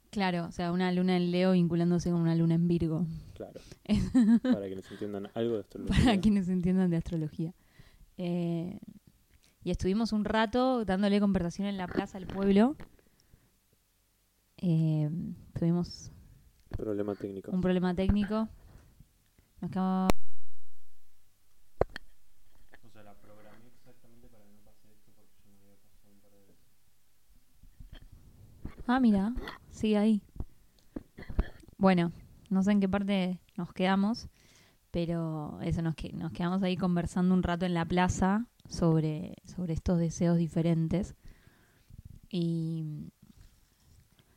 Claro, 0.09 0.47
o 0.47 0.51
sea, 0.51 0.73
una 0.73 0.91
luna 0.93 1.19
en 1.19 1.31
Leo 1.31 1.53
vinculándose 1.53 2.11
con 2.11 2.23
una 2.23 2.35
luna 2.35 2.55
en 2.55 2.69
Virgo. 2.69 3.05
Claro. 3.35 3.61
Para 4.43 4.67
que 4.67 4.77
nos 4.77 4.91
entiendan 4.91 5.29
algo 5.35 5.57
de 5.57 5.61
astrología. 5.61 6.05
Para 6.05 6.21
quienes 6.23 6.49
entiendan 6.49 6.89
de 6.89 6.97
astrología. 6.97 7.55
Eh, 8.17 8.79
y 9.65 9.71
estuvimos 9.71 10.13
un 10.13 10.25
rato 10.25 10.85
dándole 10.85 11.21
conversación 11.21 11.69
en 11.69 11.77
la 11.77 11.87
plaza 11.87 12.19
del 12.19 12.27
pueblo. 12.27 12.77
Eh, 14.59 15.09
tuvimos 15.59 16.11
Problema 16.77 17.15
técnico. 17.15 17.51
un 17.51 17.61
problema 17.61 17.95
técnico. 17.95 18.49
Nos 19.61 19.71
quedamos... 19.71 20.11
O 22.85 22.91
sea, 22.91 23.03
la 23.03 23.15
programé 23.15 23.67
exactamente 23.77 24.29
para 24.29 24.45
que 24.45 24.53
no 24.53 24.61
pase 24.63 24.93
esto 24.93 25.13
porque 25.15 25.33
yo 25.45 25.51
me 25.53 25.61
había 25.61 25.77
pasado 25.77 26.13
un 26.13 26.21
par 26.21 26.33
de 26.33 26.39
veces. 26.47 26.57
Ah, 28.87 29.01
mira, 29.01 29.33
sigue 29.71 29.97
ahí. 29.99 30.23
Bueno, 31.79 32.13
no 32.51 32.63
sé 32.63 32.73
en 32.73 32.81
qué 32.81 32.89
parte 32.89 33.41
nos 33.57 33.73
quedamos, 33.73 34.29
pero 34.93 35.59
eso, 35.63 35.83
nos, 35.83 35.97
que- 35.97 36.13
nos 36.13 36.31
quedamos 36.33 36.63
ahí 36.63 36.77
conversando 36.77 37.35
un 37.35 37.43
rato 37.43 37.67
en 37.67 37.75
la 37.75 37.85
plaza 37.85 38.47
sobre, 38.69 39.35
sobre 39.45 39.73
estos 39.73 39.99
deseos 39.99 40.37
diferentes. 40.39 41.17
Y 42.31 43.11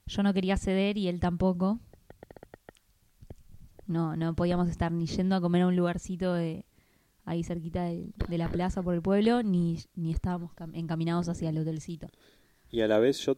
yo 0.07 0.23
no 0.23 0.33
quería 0.33 0.57
ceder 0.57 0.97
y 0.97 1.07
él 1.07 1.19
tampoco. 1.19 1.79
No, 3.85 4.15
no 4.15 4.35
podíamos 4.35 4.69
estar 4.69 4.91
ni 4.91 5.05
yendo 5.05 5.35
a 5.35 5.41
comer 5.41 5.61
a 5.61 5.67
un 5.67 5.75
lugarcito 5.75 6.33
de, 6.33 6.65
ahí 7.25 7.43
cerquita 7.43 7.83
de, 7.83 8.13
de 8.27 8.37
la 8.37 8.49
plaza 8.49 8.81
por 8.81 8.95
el 8.95 9.01
pueblo, 9.01 9.43
ni, 9.43 9.79
ni 9.95 10.11
estábamos 10.11 10.51
cam- 10.55 10.71
encaminados 10.73 11.29
hacia 11.29 11.49
el 11.49 11.57
hotelcito. 11.59 12.07
Y 12.71 12.81
a 12.81 12.87
la 12.87 12.97
vez 12.99 13.19
yo 13.19 13.37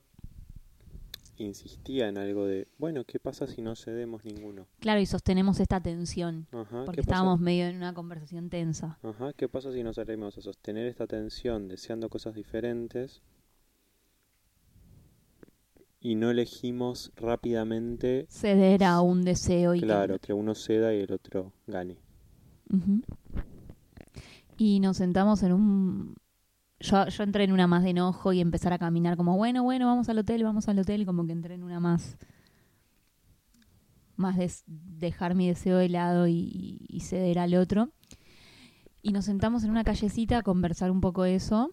insistía 1.43 2.07
en 2.07 2.17
algo 2.17 2.45
de, 2.45 2.67
bueno, 2.77 3.03
¿qué 3.05 3.19
pasa 3.19 3.47
si 3.47 3.61
no 3.61 3.75
cedemos 3.75 4.25
ninguno? 4.25 4.67
Claro, 4.79 4.99
y 4.99 5.05
sostenemos 5.05 5.59
esta 5.59 5.79
tensión. 5.81 6.47
Ajá, 6.51 6.85
Porque 6.85 7.01
estábamos 7.01 7.39
medio 7.39 7.67
en 7.67 7.77
una 7.77 7.93
conversación 7.93 8.49
tensa. 8.49 8.97
Ajá, 9.03 9.33
¿qué 9.33 9.47
pasa 9.47 9.71
si 9.71 9.83
nos 9.83 9.95
salimos 9.95 10.37
a 10.37 10.41
sostener 10.41 10.87
esta 10.87 11.07
tensión 11.07 11.67
deseando 11.67 12.09
cosas 12.09 12.35
diferentes 12.35 13.21
y 15.99 16.15
no 16.15 16.29
elegimos 16.29 17.11
rápidamente, 17.15 18.27
Ceder 18.29 18.83
a 18.83 19.01
un 19.01 19.23
deseo 19.23 19.73
y 19.75 19.81
claro, 19.81 20.19
que 20.19 20.31
uno 20.33 20.53
ceda 20.55 20.93
y 20.93 21.01
el 21.01 21.11
otro 21.11 21.53
gane? 21.65 21.97
Y 24.57 24.79
nos 24.79 24.97
sentamos 24.97 25.43
en 25.43 25.53
un... 25.53 26.15
Yo, 26.79 27.07
yo 27.07 27.23
entré 27.23 27.43
en 27.43 27.51
una 27.51 27.67
más 27.67 27.83
de 27.83 27.89
enojo 27.89 28.33
y 28.33 28.41
empezar 28.41 28.71
a 28.73 28.77
caminar 28.77 29.17
como, 29.17 29.35
bueno, 29.35 29.63
bueno, 29.63 29.87
vamos 29.87 30.09
al 30.09 30.19
hotel, 30.19 30.43
vamos 30.43 30.67
al 30.67 30.79
hotel, 30.79 31.05
como 31.05 31.25
que 31.25 31.33
entré 31.33 31.55
en 31.55 31.63
una 31.63 31.79
más... 31.79 32.17
Más 34.15 34.35
de 34.35 34.51
dejar 34.65 35.35
mi 35.35 35.47
deseo 35.47 35.77
de 35.77 35.89
lado 35.89 36.27
y, 36.27 36.99
ceder 37.01 37.37
al 37.37 37.53
otro. 37.53 37.91
Y 39.03 39.11
nos 39.11 39.25
sentamos 39.25 39.63
en 39.63 39.69
una 39.69 39.83
callecita 39.83 40.39
a 40.39 40.41
conversar 40.41 40.89
un 40.89 41.01
poco 41.01 41.25
eso. 41.25 41.71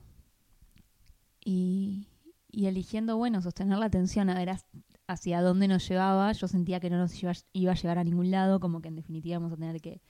Y, 1.42 2.06
y 2.50 2.66
eligiendo, 2.66 3.16
bueno, 3.16 3.40
sostener 3.40 3.78
la 3.78 3.86
atención, 3.86 4.28
a 4.28 4.34
ver 4.34 4.58
hacia 5.06 5.40
dónde 5.40 5.68
nos 5.68 5.88
llevaba. 5.88 6.32
Yo 6.32 6.46
sentía 6.48 6.80
que 6.80 6.90
no 6.90 6.98
nos 6.98 7.22
iba, 7.22 7.32
iba 7.54 7.72
a 7.72 7.76
llevar 7.76 7.98
a 7.98 8.04
ningún 8.04 8.30
lado, 8.30 8.60
como 8.60 8.80
que 8.80 8.88
en 8.88 8.96
definitiva 8.96 9.34
íbamos 9.34 9.52
a 9.52 9.56
tener 9.56 9.80
que, 9.80 10.02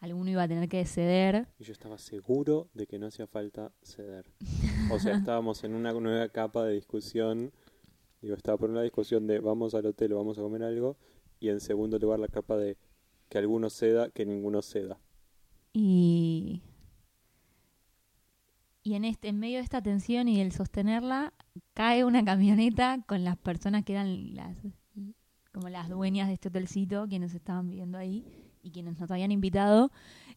alguno 0.00 0.30
iba 0.30 0.42
a 0.42 0.48
tener 0.48 0.68
que 0.68 0.84
ceder. 0.84 1.46
Y 1.58 1.64
yo 1.64 1.72
estaba 1.72 1.98
seguro 1.98 2.68
de 2.74 2.86
que 2.86 2.98
no 2.98 3.06
hacía 3.06 3.26
falta 3.26 3.72
ceder. 3.82 4.26
O 4.90 4.98
sea, 4.98 5.14
estábamos 5.16 5.62
en 5.64 5.74
una 5.74 5.92
nueva 5.92 6.28
capa 6.28 6.64
de 6.64 6.74
discusión. 6.74 7.52
Digo, 8.20 8.34
estaba 8.34 8.58
por 8.58 8.70
una 8.70 8.82
discusión 8.82 9.26
de 9.26 9.38
vamos 9.40 9.74
al 9.74 9.86
hotel 9.86 10.12
o 10.14 10.16
vamos 10.16 10.38
a 10.38 10.42
comer 10.42 10.62
algo. 10.62 10.96
Y 11.38 11.48
en 11.50 11.60
segundo 11.60 11.98
lugar 11.98 12.18
la 12.18 12.28
capa 12.28 12.56
de 12.56 12.76
que 13.28 13.38
alguno 13.38 13.70
ceda, 13.70 14.10
que 14.10 14.26
ninguno 14.26 14.62
ceda. 14.62 14.98
Y, 15.72 16.62
y 18.82 18.94
en, 18.94 19.04
este, 19.04 19.28
en 19.28 19.38
medio 19.38 19.58
de 19.58 19.64
esta 19.64 19.82
tensión 19.82 20.28
y 20.28 20.40
el 20.40 20.52
sostenerla, 20.52 21.32
cae 21.74 22.04
una 22.04 22.24
camioneta 22.24 23.04
con 23.06 23.24
las 23.24 23.36
personas 23.36 23.84
que 23.84 23.92
eran 23.92 24.34
las 24.34 24.56
como 25.52 25.68
las 25.68 25.88
dueñas 25.88 26.28
de 26.28 26.34
este 26.34 26.46
hotelcito, 26.46 27.08
quienes 27.08 27.34
estaban 27.34 27.68
viviendo 27.68 27.98
ahí 27.98 28.24
y 28.62 28.70
quienes 28.70 28.98
nos 28.98 29.10
habían 29.10 29.32
invitado. 29.32 29.90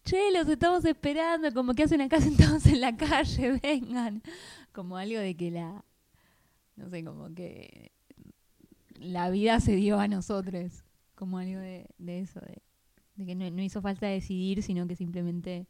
Che, 0.03 0.31
los 0.31 0.47
estamos 0.47 0.83
esperando, 0.85 1.53
como 1.53 1.73
que 1.73 1.83
hacen 1.83 2.01
acá 2.01 2.19
sentados 2.21 2.65
en 2.65 2.81
la 2.81 2.95
calle, 2.95 3.59
vengan. 3.61 4.21
Como 4.71 4.97
algo 4.97 5.19
de 5.19 5.35
que 5.35 5.51
la, 5.51 5.83
no 6.75 6.89
sé, 6.89 7.03
como 7.03 7.33
que 7.33 7.91
la 8.99 9.29
vida 9.29 9.59
se 9.59 9.75
dio 9.75 9.99
a 9.99 10.07
nosotros, 10.07 10.83
como 11.15 11.37
algo 11.37 11.59
de, 11.59 11.87
de 11.97 12.19
eso, 12.19 12.39
de, 12.41 12.61
de 13.15 13.25
que 13.25 13.35
no, 13.35 13.61
hizo 13.61 13.81
falta 13.81 14.07
decidir, 14.07 14.63
sino 14.63 14.87
que 14.87 14.95
simplemente 14.95 15.67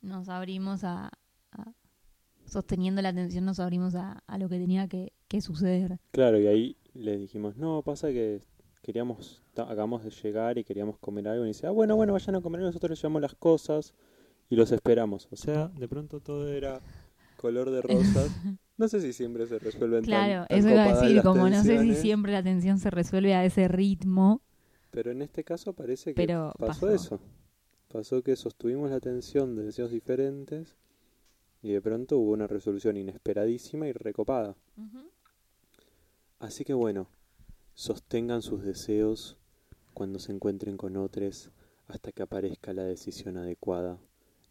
nos 0.00 0.28
abrimos 0.28 0.84
a, 0.84 1.10
sosteniendo 2.46 3.02
la 3.02 3.10
atención, 3.10 3.44
nos 3.44 3.60
abrimos 3.60 3.94
a, 3.94 4.22
a 4.26 4.38
lo 4.38 4.48
que 4.48 4.58
tenía 4.58 4.88
que, 4.88 5.12
que 5.28 5.40
suceder. 5.40 5.98
Claro, 6.12 6.40
y 6.40 6.46
ahí 6.46 6.76
le 6.94 7.18
dijimos, 7.18 7.56
no, 7.56 7.82
pasa 7.82 8.08
que 8.08 8.42
queríamos, 8.88 9.42
acabamos 9.54 10.02
de 10.02 10.08
llegar 10.10 10.56
y 10.56 10.64
queríamos 10.64 10.96
comer 10.98 11.28
algo. 11.28 11.44
Y 11.44 11.48
dice, 11.48 11.66
ah, 11.66 11.70
bueno, 11.72 11.94
bueno, 11.94 12.14
vayan 12.14 12.36
a 12.36 12.40
comer, 12.40 12.62
nosotros 12.62 12.88
les 12.88 12.98
llevamos 13.02 13.20
las 13.20 13.34
cosas 13.34 13.92
y 14.48 14.56
los 14.56 14.72
esperamos. 14.72 15.28
O 15.30 15.36
sea, 15.36 15.68
de 15.68 15.86
pronto 15.86 16.20
todo 16.20 16.48
era 16.50 16.80
color 17.36 17.70
de 17.70 17.82
rosas. 17.82 18.30
No 18.78 18.86
sé 18.86 19.00
si 19.00 19.12
siempre 19.12 19.44
se 19.48 19.58
resuelven 19.58 20.04
tan- 20.04 20.06
Claro, 20.06 20.46
tan 20.46 20.56
eso 20.58 20.70
iba 20.70 20.84
a 20.84 21.00
decir, 21.02 21.22
como 21.22 21.50
no 21.50 21.64
sé 21.64 21.80
si 21.80 21.96
siempre 21.96 22.30
la 22.30 22.38
atención 22.38 22.78
se 22.78 22.90
resuelve 22.90 23.34
a 23.34 23.44
ese 23.44 23.66
ritmo, 23.66 24.40
Pero 24.92 25.10
en 25.10 25.20
este 25.20 25.42
caso 25.42 25.72
parece 25.72 26.14
que 26.14 26.22
pero 26.22 26.54
pasó, 26.56 26.86
pasó. 26.86 26.94
eso. 26.94 27.20
Pasó 27.88 28.22
que 28.22 28.36
sostuvimos 28.36 28.88
la 28.90 29.00
tensión 29.00 29.56
de 29.56 29.64
deseos 29.64 29.90
diferentes 29.90 30.76
y 31.60 31.72
de 31.72 31.82
pronto 31.82 32.18
hubo 32.18 32.30
una 32.30 32.46
resolución 32.46 32.96
inesperadísima 32.96 33.88
y 33.88 33.92
recopada. 33.92 34.54
Así 36.38 36.64
que 36.64 36.72
bueno, 36.74 37.08
sostengan 37.78 38.42
sus 38.42 38.64
deseos 38.64 39.38
cuando 39.94 40.18
se 40.18 40.32
encuentren 40.32 40.76
con 40.76 40.96
otros 40.96 41.52
hasta 41.86 42.10
que 42.10 42.24
aparezca 42.24 42.72
la 42.72 42.82
decisión 42.82 43.36
adecuada. 43.36 44.00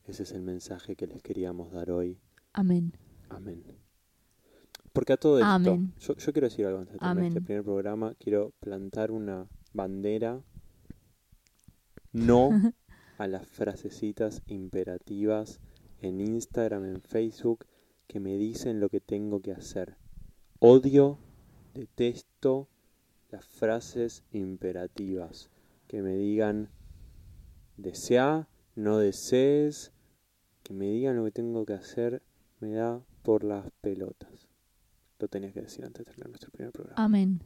Ese 0.05 0.23
es 0.23 0.31
el 0.31 0.41
mensaje 0.43 0.95
que 0.95 1.07
les 1.07 1.21
queríamos 1.21 1.73
dar 1.73 1.91
hoy. 1.91 2.17
Amén. 2.53 2.93
Amén. 3.27 3.65
Porque 4.93 5.11
a 5.11 5.17
todo 5.17 5.39
esto, 5.39 5.49
Amén. 5.49 5.93
Yo, 5.99 6.15
yo 6.15 6.31
quiero 6.31 6.47
decir 6.47 6.67
algo 6.67 6.79
antes 6.79 6.93
de 6.93 6.99
terminar 6.99 7.27
este 7.27 7.41
primer 7.41 7.65
programa. 7.65 8.15
Quiero 8.17 8.53
plantar 8.61 9.11
una 9.11 9.45
bandera 9.73 10.41
no 12.13 12.49
a 13.17 13.27
las 13.27 13.45
frasecitas 13.45 14.41
imperativas 14.47 15.59
en 15.99 16.21
Instagram, 16.21 16.85
en 16.85 17.01
Facebook, 17.01 17.65
que 18.07 18.21
me 18.21 18.37
dicen 18.37 18.79
lo 18.79 18.87
que 18.87 19.01
tengo 19.01 19.41
que 19.41 19.51
hacer. 19.51 19.97
Odio, 20.59 21.19
detesto 21.73 22.69
las 23.29 23.45
frases 23.45 24.23
imperativas 24.31 25.49
que 25.87 26.01
me 26.01 26.15
digan 26.15 26.69
desea, 27.77 28.47
no 28.75 28.97
desees, 28.97 29.91
que 30.63 30.73
me 30.73 30.85
digan 30.85 31.15
lo 31.15 31.25
que 31.25 31.31
tengo 31.31 31.65
que 31.65 31.73
hacer, 31.73 32.21
me 32.59 32.73
da 32.73 33.01
por 33.23 33.43
las 33.43 33.69
pelotas. 33.81 34.47
Lo 35.19 35.27
tenías 35.27 35.53
que 35.53 35.61
decir 35.61 35.85
antes 35.85 36.05
de 36.05 36.05
terminar 36.05 36.29
nuestro 36.29 36.51
primer 36.51 36.71
programa. 36.71 37.03
Amén. 37.03 37.41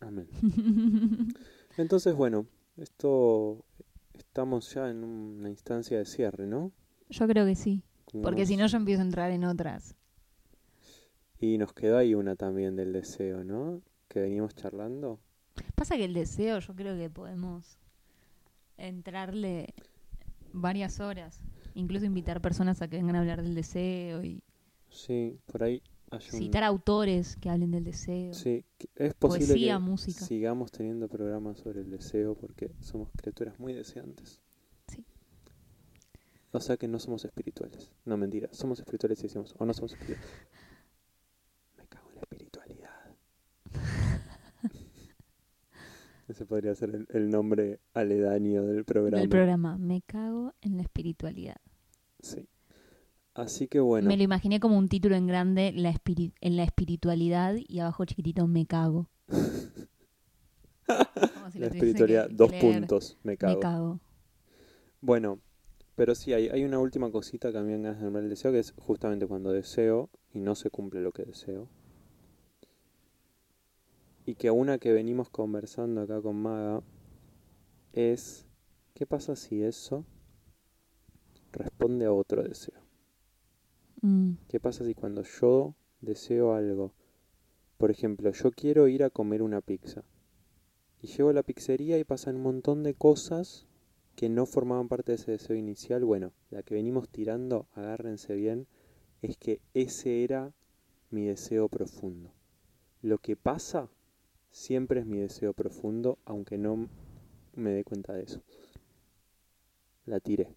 Amén. 0.00 0.28
Entonces, 1.76 2.14
bueno, 2.14 2.46
esto 2.76 3.64
estamos 4.14 4.72
ya 4.74 4.90
en 4.90 5.04
una 5.04 5.48
instancia 5.48 5.98
de 5.98 6.04
cierre, 6.04 6.46
¿no? 6.46 6.72
Yo 7.08 7.26
creo 7.26 7.46
que 7.46 7.54
sí, 7.54 7.82
porque 8.22 8.46
si 8.46 8.56
no 8.56 8.66
yo 8.66 8.76
empiezo 8.76 9.02
a 9.02 9.04
entrar 9.04 9.30
en 9.30 9.44
otras. 9.44 9.94
Y 11.38 11.58
nos 11.58 11.72
quedó 11.72 11.98
ahí 11.98 12.14
una 12.14 12.36
también 12.36 12.76
del 12.76 12.92
deseo, 12.92 13.44
¿no? 13.44 13.82
Que 14.14 14.20
venimos 14.20 14.54
charlando. 14.54 15.18
Pasa 15.74 15.96
que 15.96 16.04
el 16.04 16.14
deseo 16.14 16.60
yo 16.60 16.74
creo 16.76 16.96
que 16.96 17.10
podemos 17.10 17.78
entrarle 18.76 19.74
varias 20.52 21.00
horas, 21.00 21.40
incluso 21.74 22.06
invitar 22.06 22.40
personas 22.40 22.80
a 22.80 22.86
que 22.86 22.96
vengan 22.96 23.16
a 23.16 23.20
hablar 23.20 23.42
del 23.42 23.56
deseo 23.56 24.22
y 24.22 24.40
Sí, 24.88 25.36
por 25.46 25.64
ahí 25.64 25.82
un... 26.12 26.20
citar 26.20 26.62
autores 26.62 27.34
que 27.38 27.50
hablen 27.50 27.72
del 27.72 27.82
deseo. 27.82 28.32
Sí, 28.34 28.64
es 28.94 29.14
posible 29.14 29.48
Poesía, 29.48 29.74
que 29.74 29.80
música. 29.80 30.24
sigamos 30.24 30.70
teniendo 30.70 31.08
programas 31.08 31.58
sobre 31.58 31.80
el 31.80 31.90
deseo 31.90 32.36
porque 32.36 32.70
somos 32.78 33.10
criaturas 33.16 33.58
muy 33.58 33.72
deseantes. 33.72 34.40
Sí. 34.86 35.04
O 36.52 36.60
sea 36.60 36.76
que 36.76 36.86
no 36.86 37.00
somos 37.00 37.24
espirituales. 37.24 37.90
No, 38.04 38.16
mentira. 38.16 38.48
Somos 38.52 38.78
espirituales 38.78 39.18
y 39.18 39.22
decimos, 39.24 39.56
o 39.58 39.66
no 39.66 39.74
somos 39.74 39.92
espirituales. 39.94 40.30
Me 41.76 41.86
cago 41.88 42.08
en 42.10 42.14
la 42.14 42.20
espiritualidad. 42.20 42.90
Ese 46.28 46.46
podría 46.46 46.74
ser 46.74 46.90
el, 46.94 47.06
el 47.10 47.28
nombre 47.30 47.80
aledaño 47.92 48.62
del 48.64 48.84
programa. 48.84 49.20
Del 49.20 49.28
programa 49.28 49.76
Me 49.78 50.02
cago 50.02 50.54
en 50.62 50.76
la 50.76 50.82
espiritualidad. 50.82 51.56
Sí. 52.20 52.48
Así 53.34 53.66
que 53.68 53.80
bueno. 53.80 54.08
Me 54.08 54.16
lo 54.16 54.22
imaginé 54.22 54.60
como 54.60 54.78
un 54.78 54.88
título 54.88 55.16
en 55.16 55.26
grande, 55.26 55.72
la 55.74 55.90
espiri- 55.92 56.32
en 56.40 56.56
la 56.56 56.62
espiritualidad, 56.64 57.56
y 57.56 57.80
abajo 57.80 58.04
chiquitito, 58.04 58.46
me 58.46 58.64
cago. 58.64 59.08
Si 61.52 61.58
La 61.58 61.66
espiritualidad, 61.66 62.28
dos 62.30 62.50
leer. 62.50 62.62
puntos, 62.78 63.18
me 63.22 63.32
Me 63.32 63.36
cago. 63.36 63.60
cago. 63.60 64.00
Bueno, 65.00 65.40
pero 65.96 66.14
sí, 66.14 66.32
hay, 66.32 66.48
hay 66.48 66.64
una 66.64 66.78
última 66.78 67.10
cosita 67.10 67.52
que 67.52 67.58
a 67.58 67.62
mí 67.62 67.72
me 67.72 67.78
ganas 67.82 67.98
de 67.98 68.04
nombrar 68.04 68.24
el 68.24 68.30
deseo, 68.30 68.52
que 68.52 68.58
es 68.60 68.72
justamente 68.78 69.26
cuando 69.26 69.50
deseo 69.52 70.10
y 70.32 70.38
no 70.40 70.54
se 70.54 70.70
cumple 70.70 71.00
lo 71.00 71.12
que 71.12 71.24
deseo. 71.24 71.68
Y 74.26 74.36
que 74.36 74.50
una 74.50 74.78
que 74.78 74.92
venimos 74.92 75.28
conversando 75.28 76.00
acá 76.00 76.20
con 76.22 76.36
Maga 76.36 76.82
es, 77.92 78.46
¿qué 78.94 79.06
pasa 79.06 79.36
si 79.36 79.62
eso 79.62 80.04
responde 81.52 82.06
a 82.06 82.12
otro 82.12 82.42
deseo? 82.42 82.80
Mm, 84.00 84.32
¿Qué 84.48 84.60
pasa 84.60 84.84
si 84.84 84.94
cuando 84.94 85.22
yo 85.22 85.74
deseo 86.00 86.54
algo, 86.54 86.92
por 87.76 87.90
ejemplo, 87.90 88.32
yo 88.32 88.50
quiero 88.50 88.88
ir 88.88 89.04
a 89.04 89.10
comer 89.10 89.42
una 89.42 89.60
pizza, 89.60 90.04
y 91.02 91.08
llego 91.08 91.28
a 91.28 91.34
la 91.34 91.42
pizzería 91.42 91.98
y 91.98 92.04
pasan 92.04 92.36
un 92.36 92.42
montón 92.42 92.82
de 92.82 92.94
cosas 92.94 93.66
que 94.16 94.30
no 94.30 94.46
formaban 94.46 94.88
parte 94.88 95.12
de 95.12 95.16
ese 95.16 95.32
deseo 95.32 95.56
inicial? 95.56 96.02
Bueno, 96.02 96.32
la 96.50 96.62
que 96.62 96.74
venimos 96.74 97.10
tirando, 97.10 97.66
agárrense 97.74 98.34
bien, 98.34 98.66
es 99.20 99.36
que 99.36 99.60
ese 99.74 100.24
era 100.24 100.54
mi 101.10 101.26
deseo 101.26 101.68
profundo. 101.68 102.32
Lo 103.02 103.18
que 103.18 103.36
pasa 103.36 103.90
siempre 104.54 105.00
es 105.00 105.06
mi 105.06 105.18
deseo 105.18 105.52
profundo, 105.52 106.18
aunque 106.24 106.56
no 106.58 106.88
me 107.56 107.70
dé 107.70 107.82
cuenta 107.84 108.12
de 108.14 108.22
eso. 108.22 108.40
La 110.06 110.20
tiré. 110.20 110.54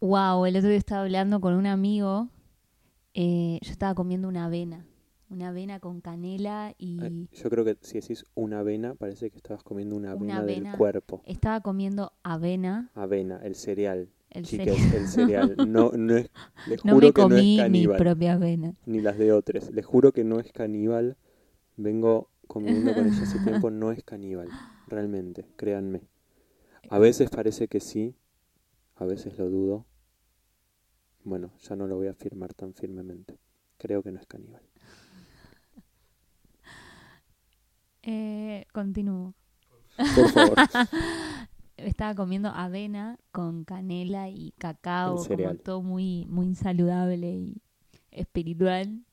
Wow, 0.00 0.46
el 0.46 0.56
otro 0.56 0.68
día 0.70 0.78
estaba 0.78 1.02
hablando 1.02 1.40
con 1.40 1.54
un 1.54 1.66
amigo. 1.66 2.28
eh, 3.12 3.58
yo 3.62 3.70
estaba 3.70 3.94
comiendo 3.94 4.28
una 4.28 4.46
avena. 4.46 4.86
Una 5.28 5.48
avena 5.48 5.78
con 5.78 6.00
canela 6.00 6.74
y 6.78 6.98
Eh, 7.04 7.26
Yo 7.32 7.50
creo 7.50 7.64
que 7.64 7.76
si 7.82 8.00
decís 8.00 8.24
una 8.34 8.60
avena, 8.60 8.94
parece 8.94 9.30
que 9.30 9.36
estabas 9.36 9.62
comiendo 9.62 9.94
una 9.96 10.14
Una 10.14 10.38
avena, 10.38 10.70
del 10.70 10.78
cuerpo. 10.78 11.22
estaba 11.26 11.60
comiendo 11.60 12.12
avena. 12.22 12.90
Avena, 12.94 13.40
el 13.44 13.54
cereal. 13.56 14.08
El 14.30 14.46
cereal. 14.46 14.76
el 14.94 15.06
cereal. 15.08 15.56
No, 15.68 15.90
no 15.92 16.16
es, 16.16 16.30
les 16.68 16.84
No 16.84 16.94
juro 16.94 17.08
me 17.08 17.12
que 17.12 17.20
no 17.22 17.26
es 17.28 17.32
comí 17.34 17.42
mi 17.52 17.56
caníbal. 17.58 17.98
propia 17.98 18.32
avena. 18.34 18.74
Ni 18.86 19.00
las 19.00 19.18
de 19.18 19.32
otros. 19.32 19.70
Les 19.72 19.84
juro 19.84 20.12
que 20.12 20.24
no 20.24 20.40
es 20.40 20.50
caníbal. 20.52 21.16
Vengo 21.76 22.29
conviviendo 22.50 22.92
con 22.92 23.06
ella 23.06 23.22
hace 23.22 23.38
tiempo. 23.44 23.70
No 23.70 23.92
es 23.92 24.02
caníbal. 24.02 24.48
Realmente, 24.88 25.46
créanme. 25.56 26.02
A 26.90 26.98
veces 26.98 27.30
parece 27.30 27.68
que 27.68 27.80
sí. 27.80 28.16
A 28.96 29.06
veces 29.06 29.38
lo 29.38 29.48
dudo. 29.48 29.86
Bueno, 31.22 31.52
ya 31.60 31.76
no 31.76 31.86
lo 31.86 31.96
voy 31.96 32.08
a 32.08 32.10
afirmar 32.10 32.52
tan 32.54 32.74
firmemente. 32.74 33.38
Creo 33.78 34.02
que 34.02 34.10
no 34.10 34.18
es 34.20 34.26
caníbal. 34.26 34.62
Eh, 38.02 38.64
continúo. 38.72 39.34
Por 40.16 40.30
favor. 40.30 40.56
Estaba 41.76 42.14
comiendo 42.14 42.48
avena 42.48 43.18
con 43.30 43.64
canela 43.64 44.30
y 44.30 44.52
cacao, 44.52 45.22
como 45.22 45.54
todo 45.56 45.82
muy, 45.82 46.24
muy 46.26 46.54
saludable 46.54 47.30
y 47.30 47.62
espiritual. 48.10 49.04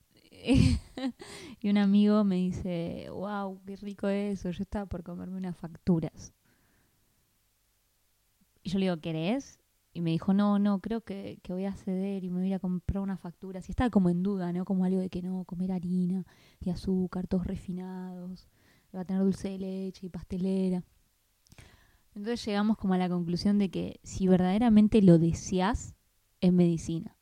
y 1.60 1.68
un 1.68 1.78
amigo 1.78 2.24
me 2.24 2.36
dice, 2.36 3.08
wow, 3.10 3.60
qué 3.66 3.76
rico 3.76 4.08
eso, 4.08 4.50
yo 4.50 4.62
estaba 4.62 4.86
por 4.86 5.02
comerme 5.02 5.36
unas 5.36 5.56
facturas. 5.56 6.32
Y 8.62 8.70
yo 8.70 8.78
le 8.78 8.86
digo, 8.86 9.00
¿querés? 9.00 9.58
Y 9.92 10.00
me 10.00 10.10
dijo, 10.10 10.32
no, 10.32 10.58
no, 10.58 10.80
creo 10.80 11.00
que, 11.00 11.38
que 11.42 11.52
voy 11.52 11.64
a 11.64 11.74
ceder 11.74 12.24
y 12.24 12.30
me 12.30 12.40
voy 12.40 12.52
a 12.52 12.58
comprar 12.58 13.02
unas 13.02 13.20
facturas. 13.20 13.68
Y 13.68 13.72
estaba 13.72 13.90
como 13.90 14.10
en 14.10 14.22
duda, 14.22 14.52
¿no? 14.52 14.64
Como 14.64 14.84
algo 14.84 15.00
de 15.00 15.10
que 15.10 15.22
no, 15.22 15.44
comer 15.44 15.72
harina 15.72 16.24
y 16.60 16.70
azúcar, 16.70 17.26
todos 17.26 17.46
refinados. 17.46 18.48
Va 18.94 19.00
a 19.00 19.04
tener 19.04 19.22
dulce 19.22 19.48
de 19.50 19.58
leche 19.58 20.06
y 20.06 20.08
pastelera. 20.08 20.84
Entonces 22.14 22.44
llegamos 22.44 22.76
como 22.76 22.94
a 22.94 22.98
la 22.98 23.08
conclusión 23.08 23.58
de 23.58 23.70
que 23.70 24.00
si 24.02 24.28
verdaderamente 24.28 25.02
lo 25.02 25.18
deseas, 25.18 25.94
es 26.40 26.52
medicina. 26.52 27.17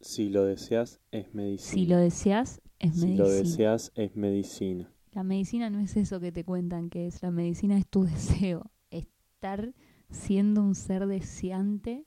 Si 0.00 0.28
lo 0.28 0.44
deseas, 0.44 1.00
es 1.12 1.32
medicina. 1.34 1.72
Si 1.74 1.86
lo 1.86 1.96
deseas, 1.98 2.60
es 2.80 2.94
Si 2.94 3.00
medicina. 3.06 3.24
lo 3.24 3.30
deseas, 3.30 3.92
es 3.94 4.16
medicina. 4.16 4.92
La 5.12 5.22
medicina 5.22 5.70
no 5.70 5.80
es 5.80 5.96
eso 5.96 6.20
que 6.20 6.32
te 6.32 6.44
cuentan 6.44 6.88
que 6.90 7.06
es. 7.06 7.22
La 7.22 7.30
medicina 7.30 7.76
es 7.78 7.86
tu 7.86 8.04
deseo. 8.04 8.70
Estar 8.90 9.74
siendo 10.10 10.62
un 10.62 10.74
ser 10.74 11.06
deseante 11.06 12.06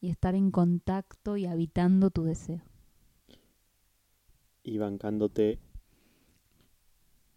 y 0.00 0.08
estar 0.10 0.34
en 0.34 0.50
contacto 0.50 1.36
y 1.36 1.46
habitando 1.46 2.10
tu 2.10 2.24
deseo. 2.24 2.62
y 4.62 4.78
bancándote 4.78 5.58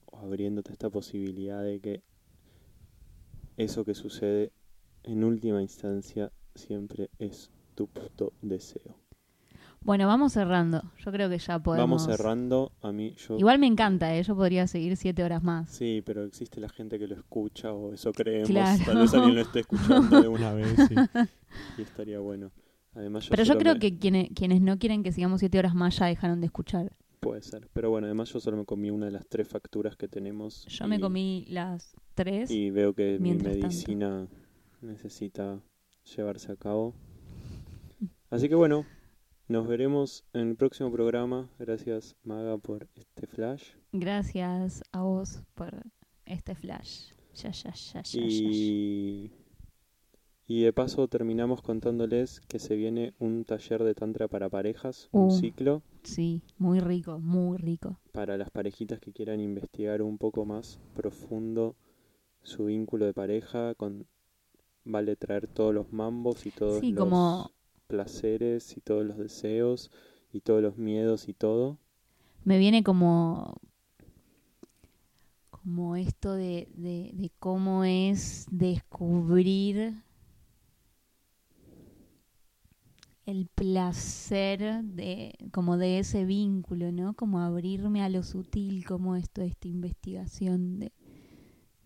o 0.08 0.18
abriéndote 0.18 0.72
esta 0.74 0.90
posibilidad 0.90 1.64
de 1.64 1.80
que 1.80 2.04
eso 3.58 3.86
que 3.86 3.94
sucede 3.94 4.52
en 5.04 5.24
última 5.24 5.62
instancia 5.62 6.32
siempre 6.56 7.10
es 7.20 7.52
tu 7.76 7.88
puto 7.88 8.34
deseo. 8.42 8.96
Bueno, 9.82 10.08
vamos 10.08 10.34
cerrando. 10.34 10.84
Yo 11.04 11.12
creo 11.12 11.30
que 11.30 11.38
ya 11.40 11.58
podemos. 11.60 11.84
Vamos 11.90 12.06
cerrando, 12.06 12.72
a 12.82 12.92
mí 12.92 13.16
yo... 13.18 13.38
Igual 13.38 13.60
me 13.60 13.68
encanta, 13.68 14.16
¿eh? 14.16 14.24
yo 14.24 14.36
podría 14.36 14.68
seguir 14.68 14.98
siete 14.98 15.24
horas 15.24 15.42
más. 15.42 15.70
Sí, 15.70 16.04
pero 16.06 16.24
existe 16.26 16.60
la 16.60 16.70
gente 16.70 17.00
que 17.00 17.08
lo 17.08 17.16
escucha 17.16 17.74
o 17.74 17.94
eso 17.94 18.12
creemos. 18.12 18.50
Claro. 18.50 18.84
Tal 18.86 18.98
vez 18.98 19.14
alguien 19.14 19.36
lo 19.36 19.42
esté 19.42 19.62
escuchando 19.62 20.22
de 20.22 20.28
una 20.28 20.54
vez 20.54 20.76
y, 20.92 20.94
y 21.80 21.82
estaría 21.84 22.20
bueno. 22.20 22.52
Además, 22.94 23.26
yo 23.26 23.30
Pero 23.32 23.44
yo 23.44 23.58
creo 23.58 23.74
me- 23.76 23.80
que 23.80 23.98
quienes, 23.98 24.30
quienes 24.36 24.62
no 24.62 24.78
quieren 24.78 25.02
que 25.04 25.12
sigamos 25.12 25.40
siete 25.40 25.58
horas 25.58 25.74
más 25.76 25.98
ya 25.98 26.08
dejaron 26.08 26.40
de 26.42 26.48
escuchar. 26.48 26.92
Puede 27.22 27.42
ser. 27.42 27.70
Pero 27.74 27.90
bueno, 27.90 28.06
además 28.08 28.32
yo 28.32 28.40
solo 28.40 28.58
me 28.58 28.66
comí 28.66 28.90
una 28.92 29.06
de 29.08 29.12
las 29.14 29.28
tres 29.28 29.48
facturas 29.48 29.96
que 29.96 30.08
tenemos. 30.08 30.66
Yo 30.68 30.88
me 30.88 31.00
comí 31.00 31.46
las 31.50 31.94
tres. 32.16 32.50
Y 32.52 32.70
veo 32.70 32.94
que 32.94 33.18
mi 33.20 33.32
tanto. 33.36 33.50
medicina 33.50 34.28
necesita 34.82 35.60
llevarse 36.16 36.52
a 36.52 36.56
cabo. 36.56 36.94
Así 38.30 38.48
que 38.48 38.56
bueno, 38.56 38.86
nos 39.50 39.68
veremos 39.68 40.24
en 40.34 40.50
el 40.50 40.56
próximo 40.56 40.92
programa. 40.92 41.50
Gracias 41.60 42.16
Maga 42.24 42.58
por 42.58 42.88
este 42.96 43.28
flash. 43.28 43.64
Gracias 43.92 44.82
a 44.92 45.02
vos 45.02 45.42
por 45.56 45.84
este 46.26 46.56
flash. 46.56 47.12
Ya, 47.36 47.52
ya, 47.52 47.74
ya. 47.74 48.02
Y, 48.14 49.32
y 50.48 50.62
de 50.64 50.74
paso 50.74 51.08
terminamos 51.08 51.62
contándoles 51.62 52.42
que 52.42 52.60
se 52.60 52.76
viene 52.76 53.14
un 53.20 53.46
taller 53.46 53.84
de 53.84 53.96
tantra 53.96 54.28
para 54.28 54.50
parejas, 54.50 55.10
un 55.12 55.28
Uh. 55.28 55.32
ciclo 55.32 55.82
Sí, 56.04 56.42
muy 56.58 56.80
rico, 56.80 57.20
muy 57.20 57.58
rico. 57.58 58.00
para 58.14 58.38
las 58.38 58.50
parejitas 58.50 59.00
que 59.00 59.12
quieran 59.12 59.40
investigar 59.42 60.02
un 60.02 60.18
poco 60.18 60.46
más 60.46 60.80
profundo 60.96 61.76
su 62.42 62.66
vínculo 62.66 63.06
de 63.06 63.14
pareja 63.14 63.76
con 63.76 64.06
vale 64.86 65.16
traer 65.18 65.48
todos 65.48 65.74
los 65.74 65.92
mambos 65.92 66.46
y 66.46 66.52
todos 66.52 66.80
Sí, 66.80 66.92
los 66.94 67.04
como- 67.04 67.52
placeres 67.90 68.78
y 68.78 68.82
todos 68.82 69.04
los 69.04 69.18
deseos 69.18 69.92
y 70.32 70.42
todos 70.42 70.62
los 70.62 70.78
miedos 70.78 71.28
y 71.28 71.34
todo 71.34 71.80
Me 72.46 72.60
viene 72.60 72.84
como 72.84 73.60
como 75.50 75.96
esto 75.96 76.34
de, 76.34 76.70
de, 76.76 77.32
cómo 77.40 77.84
es 77.84 78.46
descubrir 78.50 79.94
el 83.26 83.48
placer 83.48 84.84
de 84.84 85.36
como 85.52 85.78
de 85.78 86.00
ese 86.00 86.26
vínculo, 86.26 86.92
¿no? 86.92 87.14
Como 87.14 87.40
abrirme 87.40 88.02
a 88.02 88.10
lo 88.10 88.24
sutil, 88.24 88.86
como 88.86 89.16
esto, 89.16 89.42
esta 89.42 89.68
investigación 89.68 90.80
de, 90.80 90.92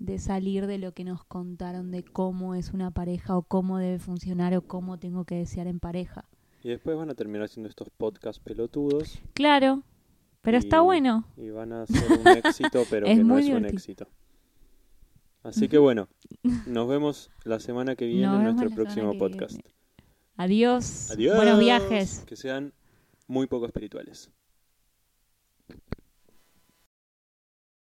de 0.03 0.19
salir 0.19 0.67
de 0.67 0.77
lo 0.77 0.93
que 0.93 1.05
nos 1.05 1.23
contaron 1.23 1.89
de 1.89 2.03
cómo 2.03 2.55
es 2.55 2.73
una 2.73 2.91
pareja 2.91 3.37
o 3.37 3.43
cómo 3.43 3.77
debe 3.77 3.99
funcionar 3.99 4.53
o 4.55 4.61
cómo 4.61 4.99
tengo 4.99 5.23
que 5.23 5.35
desear 5.35 5.67
en 5.67 5.79
pareja. 5.79 6.25
y 6.61 6.67
después 6.69 6.97
van 6.97 7.09
a 7.09 7.13
terminar 7.15 7.45
haciendo 7.45 7.69
estos 7.69 7.89
podcasts 7.89 8.41
pelotudos 8.43 9.19
Claro, 9.33 9.81
pero 10.41 10.57
está 10.57 10.81
bueno. 10.81 11.25
y 11.37 11.49
van 11.51 11.71
a 11.71 11.85
ser 11.87 12.03
un 12.19 12.27
éxito 12.27 12.83
pero 12.89 13.07
Es 13.07 13.17
que 13.17 13.23
no 13.23 13.37
es 13.37 13.47
un 13.49 13.65
éxito 13.65 14.07
así 15.41 15.69
que 15.69 15.77
bueno 15.77 16.09
nos 16.65 16.87
vemos 16.89 17.31
la 17.45 17.59
semana 17.61 17.95
que 17.95 18.05
viene 18.05 18.27
Nos 18.27 18.37
en 18.39 18.43
nuestro 18.43 18.69
próximo 18.71 19.17
podcast. 19.17 19.57
Adiós. 20.35 21.11
adiós 21.11 21.35
Buenos 21.37 21.59
viajes. 21.59 22.23
que 22.27 22.35
sean 22.35 22.73
muy 23.27 23.47
poco 23.47 23.67
espirituales 23.67 24.29